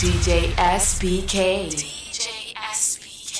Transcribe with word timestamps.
DJ 0.00 0.54
SBK. 0.56 1.68
DJ 1.68 2.54
SBK. 2.72 3.38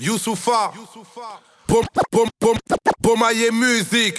Youssoufa. 0.00 0.70
Bomaye 3.00 3.50
musique. 3.50 4.18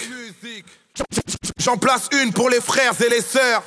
J'en 1.56 1.78
place 1.78 2.10
une 2.12 2.34
pour 2.34 2.50
les 2.50 2.60
frères 2.60 2.92
et 3.00 3.08
les 3.08 3.22
sœurs. 3.22 3.62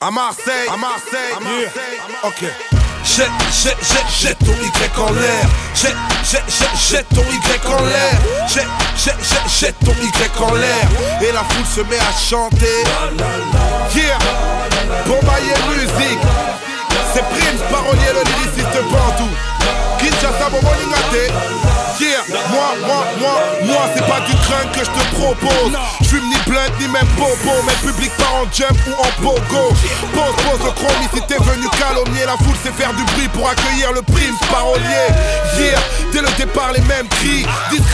À 0.00 0.10
Marseille, 0.10 0.68
à 0.72 0.78
Marseille, 0.78 1.32
à 1.36 1.40
Marseille. 1.40 1.98
Ok. 2.24 2.75
Jette, 3.16 3.30
jette, 3.50 3.78
jette, 3.80 4.10
jette 4.20 4.38
ton 4.40 4.52
Y 4.52 5.00
en 5.00 5.10
l'air. 5.14 5.48
Jette, 5.74 5.96
jette, 6.22 6.42
jette, 6.50 6.76
jette 6.76 7.08
ton 7.14 7.22
Y 7.22 7.66
en 7.66 7.82
l'air. 7.86 8.46
Jette, 8.46 8.66
jette, 8.94 9.16
jette, 9.24 9.48
jette 9.48 9.78
ton 9.78 9.92
Y 9.92 10.42
en 10.42 10.54
l'air. 10.54 11.22
Et 11.22 11.32
la 11.32 11.42
foule 11.44 11.64
se 11.64 11.80
met 11.88 11.96
à 11.96 12.12
chanter. 12.12 12.84
Yeah, 13.94 14.18
Bombaye 15.06 15.54
musique. 15.70 16.18
C'est 17.14 17.22
Prince, 17.22 17.62
parolier, 17.70 18.12
le 18.12 18.22
lyriciste 18.22 18.82
Bandou. 18.90 19.55
Yeah, 21.98 22.20
moi, 22.50 22.74
moi, 22.86 23.04
moi, 23.18 23.36
moi, 23.64 23.82
c'est 23.94 24.06
pas 24.06 24.20
du 24.20 24.32
crâne 24.44 24.68
que 24.72 24.80
je 24.80 24.90
te 24.90 25.14
propose. 25.16 25.72
Je 26.02 26.08
fume 26.08 26.28
ni 26.28 26.36
blunt 26.46 26.68
ni 26.78 26.88
même 26.88 27.06
bobo, 27.16 27.56
mais 27.66 27.72
le 27.72 27.92
public 27.92 28.12
part 28.18 28.34
en 28.42 28.52
jump 28.52 28.76
ou 28.86 28.92
en 29.00 29.22
pogo. 29.22 29.72
Pose, 30.12 30.36
pose 30.44 30.60
le 30.64 31.18
si 31.18 31.26
t'es 31.26 31.38
venu 31.42 31.66
calomnier, 31.78 32.26
la 32.26 32.36
foule 32.36 32.56
sait 32.62 32.72
faire 32.72 32.92
du 32.92 33.02
bruit 33.14 33.28
pour 33.28 33.48
accueillir 33.48 33.92
le 33.92 34.02
prince 34.02 34.38
parolier. 34.50 35.08
Yeah, 35.58 35.78
dès 36.12 36.20
le 36.20 36.28
départ, 36.36 36.72
les 36.74 36.82
mêmes 36.82 37.08
cris, 37.08 37.46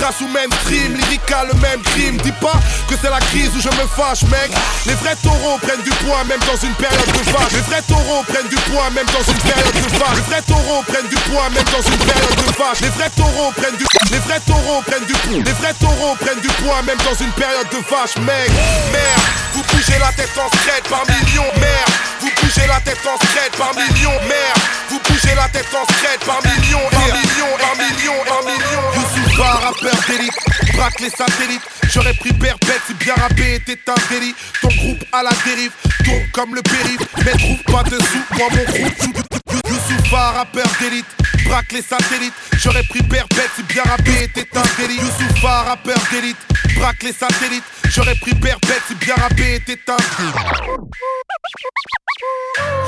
disgrâce 0.02 0.20
ou 0.20 0.28
mainstream, 0.28 0.94
lyrical, 0.94 1.48
le 1.52 1.58
même 1.60 1.80
crime. 1.82 2.16
Dis 2.18 2.32
pas 2.40 2.58
que 2.88 2.94
c'est 3.00 3.10
la 3.10 3.20
crise 3.30 3.50
où 3.56 3.60
je 3.60 3.68
me 3.68 3.86
fâche, 3.96 4.22
mec. 4.24 4.50
Les 4.86 4.94
vrais 4.94 5.16
taureaux 5.22 5.58
prennent 5.58 5.82
du 5.82 5.90
poids 6.02 6.24
même 6.24 6.40
dans 6.40 6.56
une 6.56 6.74
période 6.74 7.06
de 7.06 7.30
vache. 7.30 7.52
Les 7.52 7.60
vrais 7.60 7.82
taureaux 7.82 8.22
prennent 8.26 8.48
du 8.48 8.56
poids 8.70 8.90
même 8.90 9.06
dans 9.06 9.22
une 9.22 9.38
période 9.38 9.74
de 9.74 9.98
vache. 9.98 10.16
Les 10.16 10.26
vrais 10.26 10.42
taureaux 10.42 10.82
prennent 10.88 11.08
du 11.08 11.16
poids 11.30 11.48
même 11.50 11.68
dans 11.70 11.82
une 11.82 12.02
période 12.02 12.36
de 12.36 12.48
vache. 12.58 12.80
Les 12.80 12.88
vrais 12.88 13.10
taureaux 13.16 13.52
prennent 13.56 13.76
du 13.76 13.86
les 14.10 14.18
vrais 14.18 14.40
taureaux 14.40 14.82
prennent 14.82 15.06
du. 15.06 15.14
Les 15.42 15.52
vrais 15.52 15.74
taureaux 15.74 16.14
prennent 16.16 16.40
du 16.40 16.48
poids 16.60 16.82
même 16.82 16.98
dans 16.98 17.14
une 17.14 17.32
période 17.32 17.68
de 17.70 17.80
vache, 17.88 18.16
mec. 18.26 18.50
Merde, 18.92 19.26
vous 19.54 19.62
bougez 19.70 19.98
la 19.98 20.12
tête 20.12 20.34
en 20.36 20.50
secrète 20.50 20.84
par 20.90 21.04
millions. 21.06 21.48
Merde, 21.56 21.92
vous 22.20 22.30
bougez 22.42 22.66
la 22.66 22.80
tête 22.80 23.00
en 23.06 23.16
secrète 23.16 23.56
par 23.56 23.72
millions. 23.74 24.18
Merde, 24.28 24.60
vous 25.04 25.14
bougez 25.14 25.34
la 25.34 25.48
tête 25.48 25.68
en 25.74 25.92
secrète 25.92 26.24
par 26.24 26.40
millions, 26.42 26.88
par 26.90 27.06
millions, 27.06 27.56
par 27.58 27.76
millions, 27.76 28.24
par 28.26 28.42
millions. 28.42 28.88
Youssoufa, 28.94 29.50
rappeur 29.66 29.96
d'élite, 30.08 30.34
braque 30.74 31.00
les 31.00 31.10
satellites. 31.10 31.62
J'aurais 31.90 32.14
pris 32.14 32.32
perpète 32.32 32.80
si 32.86 32.94
bien 32.94 33.14
rappé 33.14 33.54
était 33.54 33.78
un 33.88 33.94
délit. 34.10 34.34
Ton 34.60 34.68
groupe 34.68 35.04
à 35.12 35.22
la 35.22 35.30
dérive, 35.44 35.72
tourne 36.04 36.26
comme 36.32 36.54
le 36.54 36.62
périph'. 36.62 37.06
Mais 37.24 37.32
trouve 37.32 37.62
pas 37.64 37.82
de 37.84 37.98
sous, 38.02 38.24
moi 38.36 38.48
mon 38.50 38.64
groupe 38.64 39.16
joue 39.50 39.60
Youssoufa, 39.68 40.30
rappeur 40.32 40.66
d'élite, 40.80 41.06
braque 41.44 41.72
les 41.72 41.82
satellites. 41.82 42.34
J'aurais 42.58 42.84
pris 42.84 43.02
perpète 43.02 43.50
si 43.56 43.62
bien 43.62 43.82
rappé 43.84 44.24
était 44.24 44.48
un 44.56 44.62
délit. 44.78 44.96
Youssoufa, 44.96 45.62
rappeur 45.62 45.98
d'élite, 46.10 46.38
braque 46.76 47.02
les 47.02 47.12
satellites. 47.12 47.64
J'aurais 47.90 48.14
pris 48.14 48.34
perpète 48.34 48.82
si 48.88 48.94
bien 48.94 49.14
rappé 49.16 49.56
était 49.56 49.80
un 49.88 49.96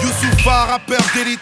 Youssoufa, 0.01 0.65
rappeur 0.65 1.01
d'élite, 1.15 1.41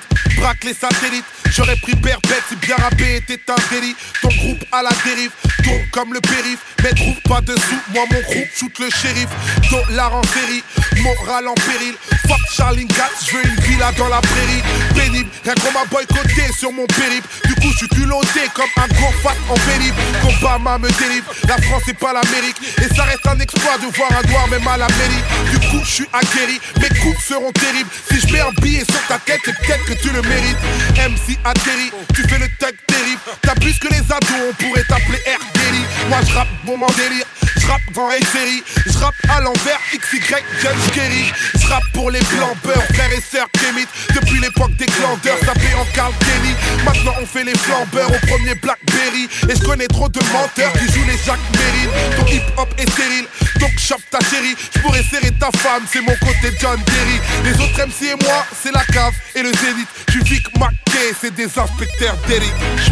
les 0.65 0.75
satellites. 0.75 1.25
J'aurais 1.51 1.77
pris 1.77 1.95
perpète 1.97 2.43
si 2.49 2.57
bien 2.57 2.77
rappé 2.77 3.17
était 3.17 3.41
un 3.49 3.57
délit. 3.71 3.95
Ton 4.21 4.29
groupe 4.29 4.65
à 4.73 4.83
la 4.83 4.91
dérive, 5.05 5.31
tourne 5.63 5.87
comme 5.93 6.15
le 6.15 6.21
périph'. 6.21 6.61
Mais 6.83 6.91
trouve 6.91 7.21
pas 7.23 7.41
de 7.41 7.55
sous, 7.55 7.81
moi 7.93 8.05
mon 8.11 8.21
groupe 8.21 8.49
shoot 8.55 8.79
le 8.79 8.91
shérif. 8.91 9.29
Dollar 9.71 10.15
en 10.15 10.23
série, 10.23 10.63
moral 11.03 11.49
en 11.49 11.55
péril. 11.55 11.95
Fuck 12.33 12.51
Charlie 12.51 12.87
Gatz, 12.87 13.27
je 13.27 13.37
veux 13.37 13.45
une 13.45 13.61
villa 13.61 13.93
dans 13.99 14.09
la 14.09 14.21
prairie. 14.23 14.63
Pénible, 14.95 15.29
rien 15.45 15.53
qu'on 15.55 15.73
m'a 15.73 15.85
boycotté 15.85 16.51
sur 16.59 16.73
mon 16.73 16.87
périple. 16.87 17.29
Du 17.45 17.55
coup, 17.57 17.71
je 17.73 17.77
suis 17.77 17.89
culotté 17.89 18.41
comme 18.55 18.73
un 18.79 18.89
gros 18.89 19.13
fat 19.23 19.37
en 19.51 19.55
périple. 19.55 20.01
Obama 20.25 20.79
me 20.79 20.89
délivre, 20.89 21.31
la 21.47 21.59
France 21.59 21.83
c'est 21.85 21.99
pas 21.99 22.15
l'Amérique. 22.15 22.57
Et 22.79 22.95
ça 22.95 23.03
reste 23.05 23.27
un 23.27 23.39
exploit 23.39 23.77
de 23.77 23.95
voir 23.95 24.09
un 24.13 24.27
noir 24.31 24.49
même 24.49 24.67
à 24.67 24.79
la 24.79 24.89
mairie. 24.89 25.23
Du 25.51 25.59
coup, 25.69 25.85
je 25.85 25.91
suis 25.91 26.09
aguerri, 26.11 26.59
mes 26.81 26.89
coups 27.01 27.23
seront 27.23 27.53
terribles. 27.53 27.91
Si 28.11 28.21
je 28.21 28.33
mets 28.33 28.41
un 28.41 28.53
billet 28.63 28.85
sur 28.89 29.07
ta 29.09 29.19
tête, 29.19 29.41
c'est 29.45 29.59
peut-être 29.59 29.85
que 29.85 29.95
tu 29.95 30.09
le 30.09 30.23
mérites. 30.23 30.57
MC 30.97 31.37
atterri, 31.45 31.93
tu 32.15 32.23
fais 32.29 32.39
le 32.39 32.49
tag 32.59 32.75
terrible. 32.87 33.21
T'as 33.43 33.55
plus 33.57 33.79
que 33.79 33.89
les 33.89 34.01
ados, 34.01 34.41
on 34.49 34.55
pourrait 34.55 34.85
t'appeler 34.85 35.19
R. 35.27 35.53
Kelly. 35.53 35.85
Moi 36.09 36.19
je 36.27 36.33
rappe 36.33 36.49
bon 36.65 36.81
en 36.81 36.93
délire, 36.93 37.27
je 37.59 37.67
rappe 37.67 37.93
dans 37.95 38.09
les 38.09 38.25
séries, 38.25 38.63
je 38.87 38.99
rappe 38.99 39.15
à 39.29 39.41
l'envers, 39.41 39.79
XY, 39.93 40.21
James 40.63 40.91
Kerry. 40.95 41.33
Je 41.55 41.67
rappe 41.69 41.83
pour 41.93 42.11
les 42.11 42.22
blancs 42.37 42.57
beurre, 42.65 42.85
frères 42.95 43.13
et 43.13 43.21
sœurs 43.21 43.49
Kémit. 43.53 43.87
Depuis 44.15 44.41
l'époque 44.41 44.75
des 44.77 44.87
glandeurs, 44.87 45.39
tapé 45.41 45.69
en 45.79 45.85
Carl 45.95 46.13
Kenny. 46.21 46.55
Maintenant 46.85 47.15
on 47.21 47.27
fait 47.27 47.45
les 47.45 47.57
flambeurs 47.57 48.11
au 48.11 48.27
premier 48.27 48.55
Blackberry. 48.55 49.29
Et 49.49 49.55
je 49.55 49.63
connais 49.65 49.89
trop 49.89 50.09
de 50.09 50.21
menteurs 50.33 50.73
qui 50.75 50.87
jouent 50.93 51.07
les 51.07 51.19
Jack 51.25 51.41
Merrill. 51.53 51.91
Ton 52.17 52.27
hip 52.27 52.47
hop 52.57 52.69
est 52.79 52.91
stérile, 52.91 53.27
donc 53.61 53.73
chope 53.79 54.03
ta 54.11 54.19
chérie. 54.31 54.57
Je 54.75 54.81
pourrais 54.81 55.03
serrer 55.03 55.33
ta 55.33 55.51
femme, 55.59 55.85
c'est 55.91 56.01
mon 56.01 56.17
côté 56.17 56.55
John 56.61 56.81
Terry. 56.85 57.19
Les 57.45 57.53
autres 57.63 57.87
MC 57.87 58.13
et 58.13 58.25
moi, 58.25 58.47
c'est 58.63 58.73
la 58.73 58.85
cave 58.85 59.15
et 59.35 59.43
le 59.43 59.53
zénith. 59.53 59.89
Tu 60.11 60.23
Vic 60.25 60.47
Mackay, 60.59 61.15
c'est 61.21 61.35
des 61.35 61.47
inspecteurs 61.59 62.17
d'élite. 62.27 62.55
Je 62.79 62.91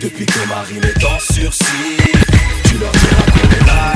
depuis 0.00 0.26
que 0.26 0.48
Marine 0.48 0.84
est 0.84 1.04
en 1.04 1.18
sursis. 1.18 1.96
Tu 2.68 2.78
leur 2.78 2.92
diras 2.92 3.22
qu'on 3.32 3.50
est 3.50 3.66
là, 3.66 3.92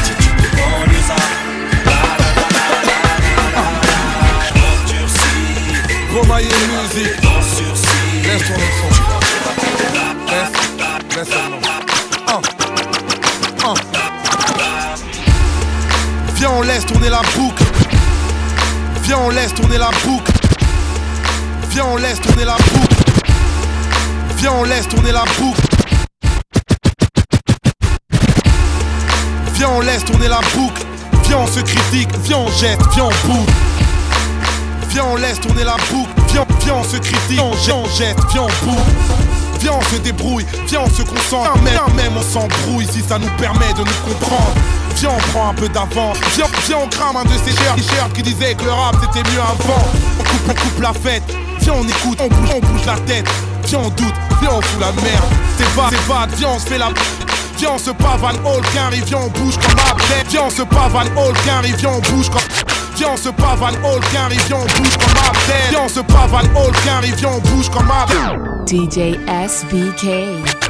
attitude 0.00 0.36
de 0.36 0.56
banlieusard. 0.56 1.41
M'endurcis 6.12 6.18
Romaille 6.18 6.44
musique, 6.44 7.16
laisse 8.24 8.42
ton 8.46 8.54
son. 8.54 8.90
Laisse, 10.28 10.52
laisse 11.16 11.28
ton 11.28 11.48
nom. 11.50 11.60
Un, 12.28 12.40
un. 13.68 13.74
Viens, 16.36 16.50
on 16.50 16.62
laisse 16.62 16.86
tourner 16.86 17.08
la 17.08 17.22
boucle. 17.36 17.64
Viens, 19.04 19.18
on 19.18 19.30
laisse 19.30 19.54
tourner 19.54 19.78
la 19.78 19.90
boucle. 20.04 20.32
Viens, 21.70 21.84
on 21.84 21.96
laisse 21.96 22.20
tourner 22.20 22.44
la 22.44 22.56
boucle. 22.56 22.96
Viens, 24.36 24.52
on 24.52 24.64
laisse 24.64 24.88
tourner 24.88 25.12
la 25.12 25.24
boucle. 25.38 25.60
Viens, 29.54 29.68
on 29.68 29.80
laisse 29.80 30.04
tourner 30.04 30.28
la 30.28 30.40
boucle. 30.54 30.82
Viens, 31.24 31.38
on 31.38 31.46
se 31.46 31.60
critique. 31.60 32.08
Viens, 32.24 32.38
on 32.38 32.48
jette. 32.48 32.80
Viens, 32.94 33.04
on 33.04 33.28
boucle. 33.28 33.71
Viens, 34.92 35.04
on 35.10 35.16
laisse 35.16 35.40
tourner 35.40 35.64
la 35.64 35.76
boucle. 35.90 36.10
Viens, 36.32 36.44
viens, 36.64 36.74
on 36.74 36.84
se 36.84 36.98
critique. 36.98 37.40
Viens, 37.64 37.74
on 37.74 37.86
jette. 37.96 38.18
Viens, 38.30 38.42
on 38.42 38.66
boucle. 38.66 38.82
Viens, 39.60 39.72
on 39.72 39.94
se 39.94 39.96
débrouille. 40.02 40.44
Viens, 40.68 40.80
on 40.80 40.90
se 40.90 41.02
concentre. 41.02 41.56
Même, 41.62 41.80
même 41.96 42.12
on 42.14 42.22
s'embrouille 42.22 42.86
si 42.92 43.00
ça 43.00 43.18
nous 43.18 43.30
permet 43.38 43.72
de 43.72 43.78
nous 43.78 44.12
comprendre. 44.12 44.52
Viens, 44.96 45.10
on 45.16 45.30
prend 45.32 45.48
un 45.48 45.54
peu 45.54 45.68
d'avance. 45.70 46.18
Viens, 46.34 46.44
viens, 46.66 46.76
on 46.84 46.88
crame 46.88 47.16
un 47.16 47.24
de 47.24 47.30
ces 47.30 47.54
t-shirts 47.54 48.12
qui 48.14 48.22
disait 48.22 48.54
que 48.54 48.64
le 48.64 48.72
rap 48.72 48.96
c'était 49.00 49.26
mieux 49.30 49.40
avant. 49.40 49.82
On 50.20 50.24
coupe, 50.24 50.50
on 50.50 50.54
coupe 50.54 50.82
la 50.82 50.92
fête. 50.92 51.22
Viens, 51.60 51.74
on 51.74 51.88
écoute, 51.88 52.18
on 52.20 52.28
bouge, 52.28 52.50
on 52.54 52.60
bouge 52.60 52.84
la 52.84 52.98
tête. 53.06 53.26
Viens, 53.64 53.78
on 53.78 53.88
doute. 53.88 54.14
Viens, 54.42 54.50
on 54.52 54.60
fout 54.60 54.80
la 54.80 54.92
merde. 54.92 55.24
C'est 55.56 55.68
vague, 55.74 55.90
c'est 55.90 56.12
vague. 56.12 56.30
Viens, 56.36 56.48
on 56.50 56.58
se 56.58 56.66
fait 56.66 56.78
la. 56.78 56.90
Viens, 57.56 57.70
on 57.74 57.78
se 57.78 57.90
pavane, 57.92 58.36
all 58.44 58.60
carry, 58.74 59.00
viens, 59.06 59.18
on 59.18 59.28
bouge 59.28 59.56
comme 59.56 59.78
Abdel. 59.78 60.26
Viens, 60.28 60.42
on 60.42 60.50
se 60.50 60.62
pavane, 60.62 61.08
all 61.16 61.32
carry, 61.46 61.72
viens, 61.78 61.90
on 61.90 62.00
bouge 62.00 62.28
comme. 62.28 62.71
Viens, 62.96 63.10
on 63.10 63.16
se 63.16 63.28
pavane, 63.30 63.76
all 63.84 64.00
viens, 64.10 64.28
on 64.54 64.64
bouge 64.64 64.96
comme 64.98 65.16
Abdel. 65.16 65.70
Viens, 65.70 65.80
on 65.84 65.88
se 65.88 66.00
pavane, 66.00 66.48
all 66.56 66.72
viens, 66.82 67.28
on 67.28 67.40
bouge 67.40 67.68
comme 67.70 67.90
Abdel. 67.90 68.38
DJ 68.66 69.18
SBK. 69.26 70.61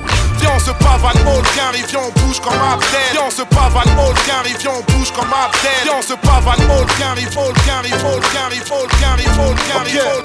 Viens, 0.43 0.57
on 0.57 0.59
se 0.59 0.73
pavane, 0.73 1.23
all 1.25 1.43
carry, 1.55 1.83
viens, 1.89 2.01
on 2.03 2.21
bouge 2.21 2.41
comme 2.41 2.53
Abdel. 2.55 2.99
Viens, 3.13 3.23
on 3.27 3.31
se 3.31 3.43
pavane, 3.43 3.89
all 3.97 4.15
carry, 4.27 4.51
viens, 4.59 4.73
on 4.77 4.93
bouge 4.93 5.13
comme 5.13 5.31
Abdel. 5.31 5.71
Viens, 5.85 5.95
on 5.99 6.03
se 6.03 6.15
pavane, 6.15 6.67
all 6.69 6.83
all 6.83 6.87
carry, 6.91 7.25
all 7.33 7.53
carry, 7.63 7.93
all 7.93 8.21
carry, 8.99 9.25
all 9.39 9.55
carry, 9.71 9.99
all 10.01 10.23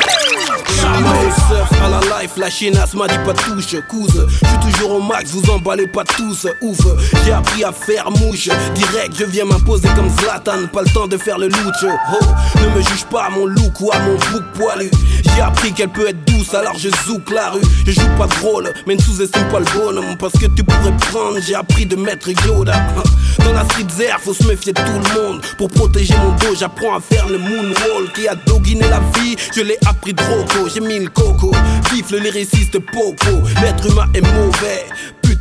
Jamais 0.82 1.32
surf 1.48 1.70
à 1.84 1.90
la 1.90 2.00
life, 2.22 2.32
la 2.38 2.50
chienasse 2.50 2.94
m'a 2.96 3.08
dit 3.08 3.18
pas 3.26 3.34
de 3.34 3.40
touche, 3.40 3.76
couse. 3.88 4.26
Je 4.28 4.48
suis 4.48 4.60
toujours 4.60 4.96
au 4.96 5.02
max, 5.02 5.32
vous 5.32 5.50
emballez 5.52 5.88
pas 5.88 6.04
tous, 6.04 6.48
ouf. 6.62 6.80
J'ai 7.24 7.32
appris 7.32 7.64
à 7.64 7.72
faire 7.72 8.10
mouche, 8.10 8.50
direct, 8.74 9.16
je 9.18 9.26
viens 9.26 9.46
m'imposer 9.46 9.88
comme 9.96 10.10
Zlatan, 10.20 10.68
pas 10.74 10.82
le 10.82 10.90
temps 10.90 11.08
de 11.08 11.18
faire 11.18 11.38
le 11.38 11.48
louche. 11.48 11.86
Oh, 11.86 12.26
ne 12.60 12.70
me 12.76 12.82
juge 12.82 13.06
pas 13.06 13.26
à 13.26 13.30
mon 13.30 13.46
look 13.46 13.80
ou 13.82 13.92
à 13.92 14.00
mon 14.00 14.16
bouc 14.16 14.44
poilu. 14.56 14.90
J'ai 15.38 15.44
appris 15.44 15.72
qu'elle 15.72 15.90
peut 15.90 16.08
être 16.08 16.26
douce, 16.26 16.52
alors 16.56 16.80
je 16.80 16.90
zouk 17.06 17.30
la 17.30 17.52
rue. 17.52 17.62
Je 17.86 17.92
joue 17.92 18.10
pas 18.18 18.26
de 18.26 18.34
rôle, 18.42 18.74
mais 18.88 18.96
ne 18.96 19.00
sous-estime 19.00 19.48
pas 19.50 19.60
le 19.60 19.66
bonhomme, 19.66 20.18
parce 20.18 20.34
que 20.34 20.48
tu 20.48 20.64
pourrais 20.64 20.98
prendre. 20.98 21.38
J'ai 21.40 21.54
appris 21.54 21.86
de 21.86 21.96
mettre 21.96 22.30
Yoda. 22.30 22.74
Dans 23.46 23.54
la 23.54 23.64
street 23.66 23.86
faut 24.20 24.34
se 24.34 24.48
méfier 24.48 24.74
de 24.74 24.82
tout 24.82 24.94
le 24.94 25.22
monde. 25.22 25.42
Pour 25.60 25.70
protéger 25.70 26.16
mon 26.18 26.32
dos, 26.38 26.56
j'apprends 26.60 26.98
à 26.98 27.00
faire 27.00 27.30
le 27.30 27.38
moonwalk. 27.38 28.14
Qui 28.16 28.28
a 28.28 28.34
doguiné 28.34 28.90
la 28.90 29.00
vie, 29.20 29.36
je 29.56 29.62
l'ai 29.62 29.78
appris 29.86 30.16
de 30.16 30.24
Rocco. 30.24 30.70
J'ai 30.74 30.80
mis 30.80 30.98
le 30.98 31.10
coco, 31.10 31.52
vif 31.92 32.10
le 32.10 32.18
lyriciste 32.18 32.80
popo. 32.80 33.48
L'être 33.62 33.86
humain 33.92 34.08
est 34.16 34.22
mauvais. 34.22 34.88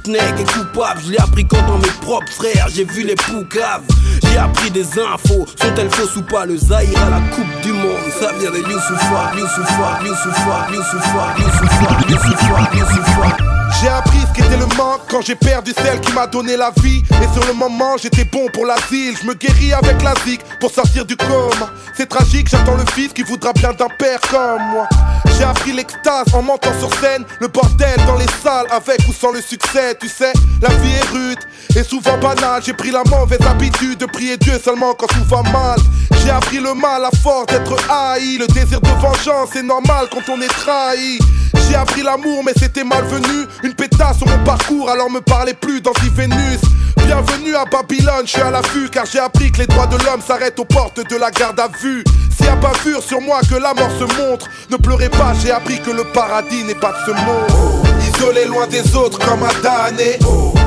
Putain 0.06 0.12
nègre 0.12 0.40
est 0.40 0.52
coupable. 0.52 1.00
Je 1.04 1.12
l'ai 1.12 1.18
appris 1.18 1.44
dans 1.44 1.78
mes 1.78 1.90
propres 2.00 2.32
frères, 2.32 2.68
j'ai 2.72 2.84
vu 2.84 3.02
les 3.02 3.14
poucaves. 3.14 3.82
J'ai 4.22 4.38
appris 4.38 4.70
des 4.70 4.86
infos, 4.98 5.46
sont-elles 5.56 5.90
fausses 5.90 6.16
ou 6.16 6.22
pas 6.22 6.46
Le 6.46 6.56
Zahir 6.56 6.98
à 6.98 7.10
la 7.10 7.20
Coupe 7.34 7.60
du 7.62 7.72
Monde, 7.72 7.96
ça 8.18 8.32
vient 8.38 8.50
de 8.50 8.58
Youssoufa, 8.58 9.32
Youssoufa, 9.36 10.00
Youssoufa, 10.04 10.68
Youssoufa, 10.72 11.34
Youssoufa, 11.38 12.08
Youssoufa, 12.08 12.70
Youssoufa. 12.74 13.55
J'ai 13.80 13.88
appris 13.88 14.20
ce 14.20 14.32
qu'était 14.32 14.56
le 14.56 14.66
manque 14.76 15.02
quand 15.10 15.20
j'ai 15.20 15.34
perdu 15.34 15.72
celle 15.76 16.00
qui 16.00 16.12
m'a 16.12 16.26
donné 16.26 16.56
la 16.56 16.70
vie. 16.82 17.02
Et 17.22 17.32
sur 17.34 17.46
le 17.46 17.52
moment, 17.52 17.96
j'étais 17.98 18.24
bon 18.24 18.46
pour 18.52 18.64
l'asile. 18.64 19.14
Je 19.20 19.26
me 19.26 19.34
guéris 19.34 19.72
avec 19.74 20.02
la 20.02 20.14
zik 20.24 20.40
pour 20.60 20.70
sortir 20.70 21.04
du 21.04 21.16
coma. 21.16 21.70
C'est 21.94 22.08
tragique, 22.08 22.48
j'attends 22.48 22.76
le 22.76 22.86
fils 22.92 23.12
qui 23.12 23.22
voudra 23.22 23.52
bien 23.52 23.72
d'un 23.72 23.88
père 23.98 24.20
comme 24.30 24.62
moi. 24.72 24.88
J'ai 25.36 25.44
appris 25.44 25.72
l'extase 25.72 26.32
en 26.32 26.40
montant 26.40 26.72
sur 26.78 26.92
scène. 27.00 27.24
Le 27.40 27.48
bordel 27.48 27.96
dans 28.06 28.16
les 28.16 28.26
salles, 28.42 28.66
avec 28.70 29.00
ou 29.08 29.12
sans 29.12 29.32
le 29.32 29.42
succès. 29.42 29.94
Tu 30.00 30.08
sais, 30.08 30.32
la 30.62 30.70
vie 30.70 30.94
est 30.94 31.08
rude 31.12 31.38
et 31.76 31.82
souvent 31.82 32.16
banale. 32.16 32.62
J'ai 32.64 32.72
pris 32.72 32.90
la 32.90 33.02
mauvaise 33.04 33.46
habitude 33.46 33.98
de 33.98 34.06
prier 34.06 34.38
Dieu 34.38 34.58
seulement 34.62 34.94
quand 34.94 35.06
tout 35.08 35.24
va 35.28 35.42
mal. 35.42 35.78
J'ai 36.22 36.30
appris 36.30 36.58
le 36.58 36.72
mal 36.72 37.04
à 37.04 37.10
force 37.22 37.46
d'être 37.46 37.76
haï. 37.90 38.38
Le 38.38 38.46
désir 38.46 38.80
de 38.80 38.88
vengeance 38.88 39.54
est 39.54 39.62
normal 39.62 40.06
quand 40.10 40.32
on 40.32 40.40
est 40.40 40.48
trahi. 40.48 41.18
J'ai 41.68 41.74
appris 41.74 42.02
l'amour, 42.02 42.42
mais 42.44 42.52
c'était 42.56 42.84
malvenu. 42.84 43.46
Une 43.62 43.74
pétasse 43.74 44.18
sur 44.18 44.28
mon 44.28 44.44
parcours, 44.44 44.90
alors 44.90 45.10
me 45.10 45.20
parlez 45.20 45.54
plus 45.54 45.80
d'anti-Vénus. 45.80 46.60
Bienvenue 47.04 47.54
à 47.54 47.64
Babylone, 47.64 48.24
je 48.24 48.32
suis 48.32 48.40
à 48.40 48.50
l'affût, 48.50 48.88
car 48.90 49.04
j'ai 49.06 49.18
appris 49.20 49.52
que 49.52 49.58
les 49.58 49.66
droits 49.66 49.86
de 49.86 49.96
l'homme 50.04 50.20
s'arrêtent 50.26 50.58
aux 50.58 50.64
portes 50.64 51.00
de 51.08 51.16
la 51.16 51.30
garde 51.30 51.60
à 51.60 51.68
vue. 51.80 52.02
Y 52.46 52.48
a 52.48 52.54
bavure 52.54 53.02
sur 53.02 53.20
moi, 53.20 53.40
que 53.50 53.56
la 53.56 53.74
mort 53.74 53.90
se 53.98 54.04
montre. 54.04 54.46
Ne 54.70 54.76
pleurez 54.76 55.08
pas, 55.08 55.32
j'ai 55.42 55.50
appris 55.50 55.80
que 55.80 55.90
le 55.90 56.04
paradis 56.04 56.62
n'est 56.62 56.76
pas 56.76 56.92
de 56.92 56.98
ce 57.06 57.10
monde. 57.10 57.88
Isolé 58.14 58.44
loin 58.44 58.68
des 58.68 58.94
autres 58.94 59.18
comme 59.18 59.42
un 59.42 59.62
damné. 59.62 60.18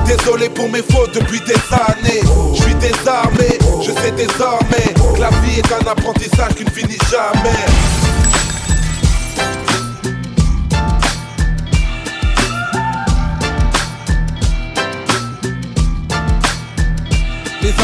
Désolé 0.06 0.50
pour 0.50 0.68
mes 0.68 0.81
fautes 0.81 1.13
depuis 1.13 1.40
des 1.42 1.54
années. 1.72 2.22
Je 2.54 2.62
suis 2.62 2.75
désarmé, 2.75 3.57
je 3.81 3.92
sais 3.92 4.12
désormais 4.12 4.94
que 4.94 5.22
la 5.22 5.30
vie 5.30 5.60
est 5.60 5.72
un 5.72 5.90
apprentissage 5.90 6.56
qui 6.56 6.66
ne 6.66 6.69
finit 6.69 6.98
jamais. 7.10 8.19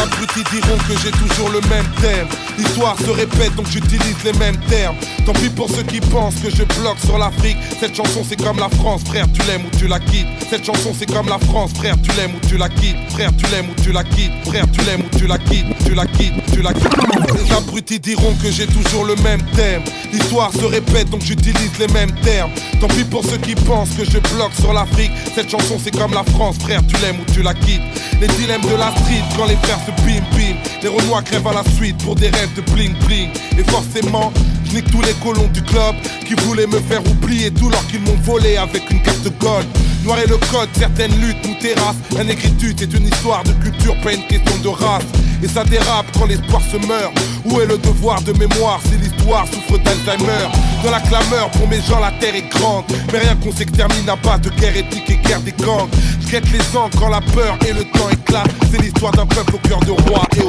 Abrutis 0.02 0.44
diront 0.50 0.78
que 0.88 0.94
j'ai 1.02 1.10
toujours 1.10 1.50
le 1.50 1.60
même 1.68 1.86
thème. 2.00 2.28
L'histoire 2.58 2.96
se 2.98 3.10
répète 3.10 3.54
donc 3.54 3.66
j'utilise 3.70 4.16
les 4.24 4.32
mêmes 4.34 4.58
termes. 4.68 4.96
Tant 5.24 5.32
pis 5.32 5.50
pour 5.50 5.68
ceux 5.70 5.82
qui 5.82 6.00
pensent 6.00 6.36
que 6.36 6.50
je 6.50 6.64
bloque 6.80 6.98
sur 7.04 7.18
l'Afrique. 7.18 7.56
Cette 7.80 7.96
chanson 7.96 8.24
c'est 8.28 8.36
comme 8.36 8.58
la 8.58 8.68
France, 8.68 9.02
frère, 9.04 9.26
tu 9.32 9.42
l'aimes 9.42 9.62
ou 9.66 9.76
tu 9.76 9.88
la 9.88 9.98
quittes. 10.00 10.26
Cette 10.50 10.64
chanson 10.64 10.92
c'est 10.98 11.06
comme 11.06 11.28
la 11.28 11.38
France, 11.38 11.72
frère, 11.74 11.96
tu 12.02 12.10
l'aimes 12.12 12.34
ou 12.34 12.46
tu 12.46 12.56
la 12.56 12.68
quittes. 12.68 12.96
Frère, 13.10 13.30
tu 13.36 13.46
l'aimes 13.50 13.70
ou 13.70 13.82
tu 13.82 13.92
la 13.92 14.04
quittes. 14.04 14.32
Frère, 14.44 14.64
tu 14.70 14.80
l'aimes 14.84 15.02
ou 15.02 15.18
tu 15.18 15.26
la 15.26 15.38
quittes. 15.38 15.66
Tu 15.84 15.94
la 15.94 16.06
quittes, 16.06 16.52
tu 16.52 16.62
la 16.62 16.72
quittes. 16.72 16.96
Les 17.34 17.52
abrutis 17.52 18.00
diront 18.00 18.34
que 18.42 18.50
j'ai 18.50 18.66
toujours 18.66 19.04
le 19.04 19.16
même 19.16 19.42
thème. 19.54 19.82
L'histoire 20.12 20.52
se 20.52 20.64
répète 20.64 21.10
donc 21.10 21.22
j'utilise 21.22 21.78
les 21.78 21.88
mêmes 21.88 22.12
termes. 22.22 22.50
Tant 22.80 22.88
pis 22.88 23.04
pour 23.04 23.24
ceux 23.24 23.38
qui 23.38 23.54
pensent 23.54 23.90
que 23.90 24.04
je 24.04 24.18
bloque 24.18 24.54
sur 24.58 24.72
l'Afrique. 24.72 25.12
Cette 25.34 25.50
chanson 25.50 25.78
c'est 25.82 25.96
comme 25.96 26.12
la 26.12 26.24
France, 26.24 26.56
frère, 26.58 26.80
tu 26.86 26.96
l'aimes 27.02 27.20
ou 27.20 27.32
tu 27.32 27.42
la 27.42 27.54
quittes. 27.54 27.82
Les 28.20 28.28
dilemmes 28.28 28.62
de 28.62 28.76
la 28.76 28.90
street 28.90 29.22
quand 29.36 29.46
les 29.46 29.56
frères 29.56 29.80
bim 29.92 30.20
bim. 30.32 30.56
Les 30.82 30.88
Renois 30.88 31.22
crèvent 31.22 31.46
à 31.46 31.54
la 31.54 31.64
suite 31.76 31.98
pour 31.98 32.14
des 32.14 32.28
rêves 32.28 32.54
de 32.54 32.60
bling 32.72 32.94
bling. 33.06 33.30
Et 33.58 33.64
forcément, 33.64 34.32
je 34.64 34.76
nique 34.76 34.90
tous 34.90 35.02
les 35.02 35.14
colons 35.24 35.48
du 35.52 35.62
club 35.62 35.94
qui 36.26 36.34
voulaient 36.34 36.66
me 36.66 36.80
faire 36.80 37.00
oublier 37.06 37.50
tout 37.50 37.68
l'or 37.68 37.84
qu'ils 37.88 38.00
m'ont 38.00 38.18
volé 38.22 38.56
avec 38.56 38.90
une 38.90 39.00
carte 39.02 39.28
gold. 39.38 39.66
Noir 40.04 40.18
et 40.18 40.28
le 40.28 40.36
code, 40.36 40.68
certaines 40.78 41.18
luttes 41.20 41.44
nous 41.44 41.54
terrassent. 41.60 41.96
La 42.16 42.24
négritude 42.24 42.80
est 42.80 42.92
une 42.92 43.06
histoire 43.06 43.42
de 43.44 43.52
culture, 43.52 43.96
pas 44.02 44.12
une 44.12 44.26
question 44.26 44.56
de 44.62 44.68
race. 44.68 45.04
Et 45.42 45.48
ça 45.48 45.64
dérape 45.64 46.06
quand 46.18 46.26
l'espoir 46.26 46.62
se 46.62 46.76
meurt. 46.86 47.12
Où 47.44 47.60
est 47.60 47.66
le 47.66 47.78
devoir 47.78 48.22
de 48.22 48.32
mémoire 48.32 48.80
si 48.84 48.96
l'histoire 48.96 49.46
souffre 49.46 49.78
d'Alzheimer? 49.82 50.48
Dans 50.84 50.90
la 50.90 51.00
clameur, 51.00 51.50
pour 51.50 51.68
mes 51.68 51.80
gens, 51.80 52.00
la 52.00 52.12
terre 52.12 52.34
est 52.34 52.48
grande. 52.48 52.84
Mais 53.12 53.18
rien 53.18 53.36
qu'on 53.36 53.52
s'extermine 53.52 54.08
à 54.08 54.16
base 54.16 54.40
de 54.42 54.50
guerre 54.50 54.76
ethnique 54.76 55.10
et 55.10 55.16
guerre 55.16 55.40
des 55.40 55.52
gangs. 55.52 55.88
Je 56.20 56.36
les 56.36 56.76
ans 56.76 56.90
quand 56.98 57.08
la 57.08 57.20
peur 57.20 57.56
et 57.66 57.72
le 57.72 57.84
temps 57.84 58.10
éclatent. 58.10 58.65
L'histoire 59.06 59.24
d'un 59.24 59.34
peuple 59.34 59.54
au 59.54 59.68
cœur 59.68 59.78
de 59.80 59.92
roi 59.92 60.22
et 60.36 60.42
au. 60.42 60.48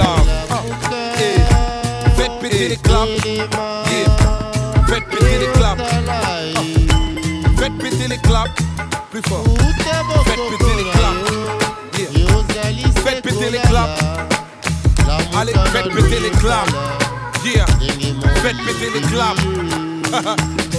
Ah, 0.00 0.62
eh. 1.18 2.10
Faites 2.16 2.38
péter 2.40 2.68
les 2.68 2.76
claps. 2.76 3.10
Yeah. 3.26 3.46
Faites 4.86 5.06
péter 5.10 5.38
les 5.40 5.46
claps. 5.48 5.82
Faites 7.58 7.78
péter 7.78 8.08
les 8.08 8.18
claps. 8.18 8.50
Plus 9.10 9.22
fort. 9.22 9.42
Faites 10.24 10.36
péter 10.50 10.76
les 10.76 10.90
claps. 10.92 11.32
Yeah. 11.98 13.02
Faites 13.02 13.22
péter 13.22 13.50
les 13.50 13.58
claps. 13.58 14.04
Allez, 15.36 15.52
faites 15.72 15.92
péter 15.92 16.20
les 16.20 16.30
claps. 16.38 16.72
Yeah. 17.44 17.66
Faites 18.36 18.56
péter 18.58 18.90
les 18.94 19.00
claps. 19.00 19.42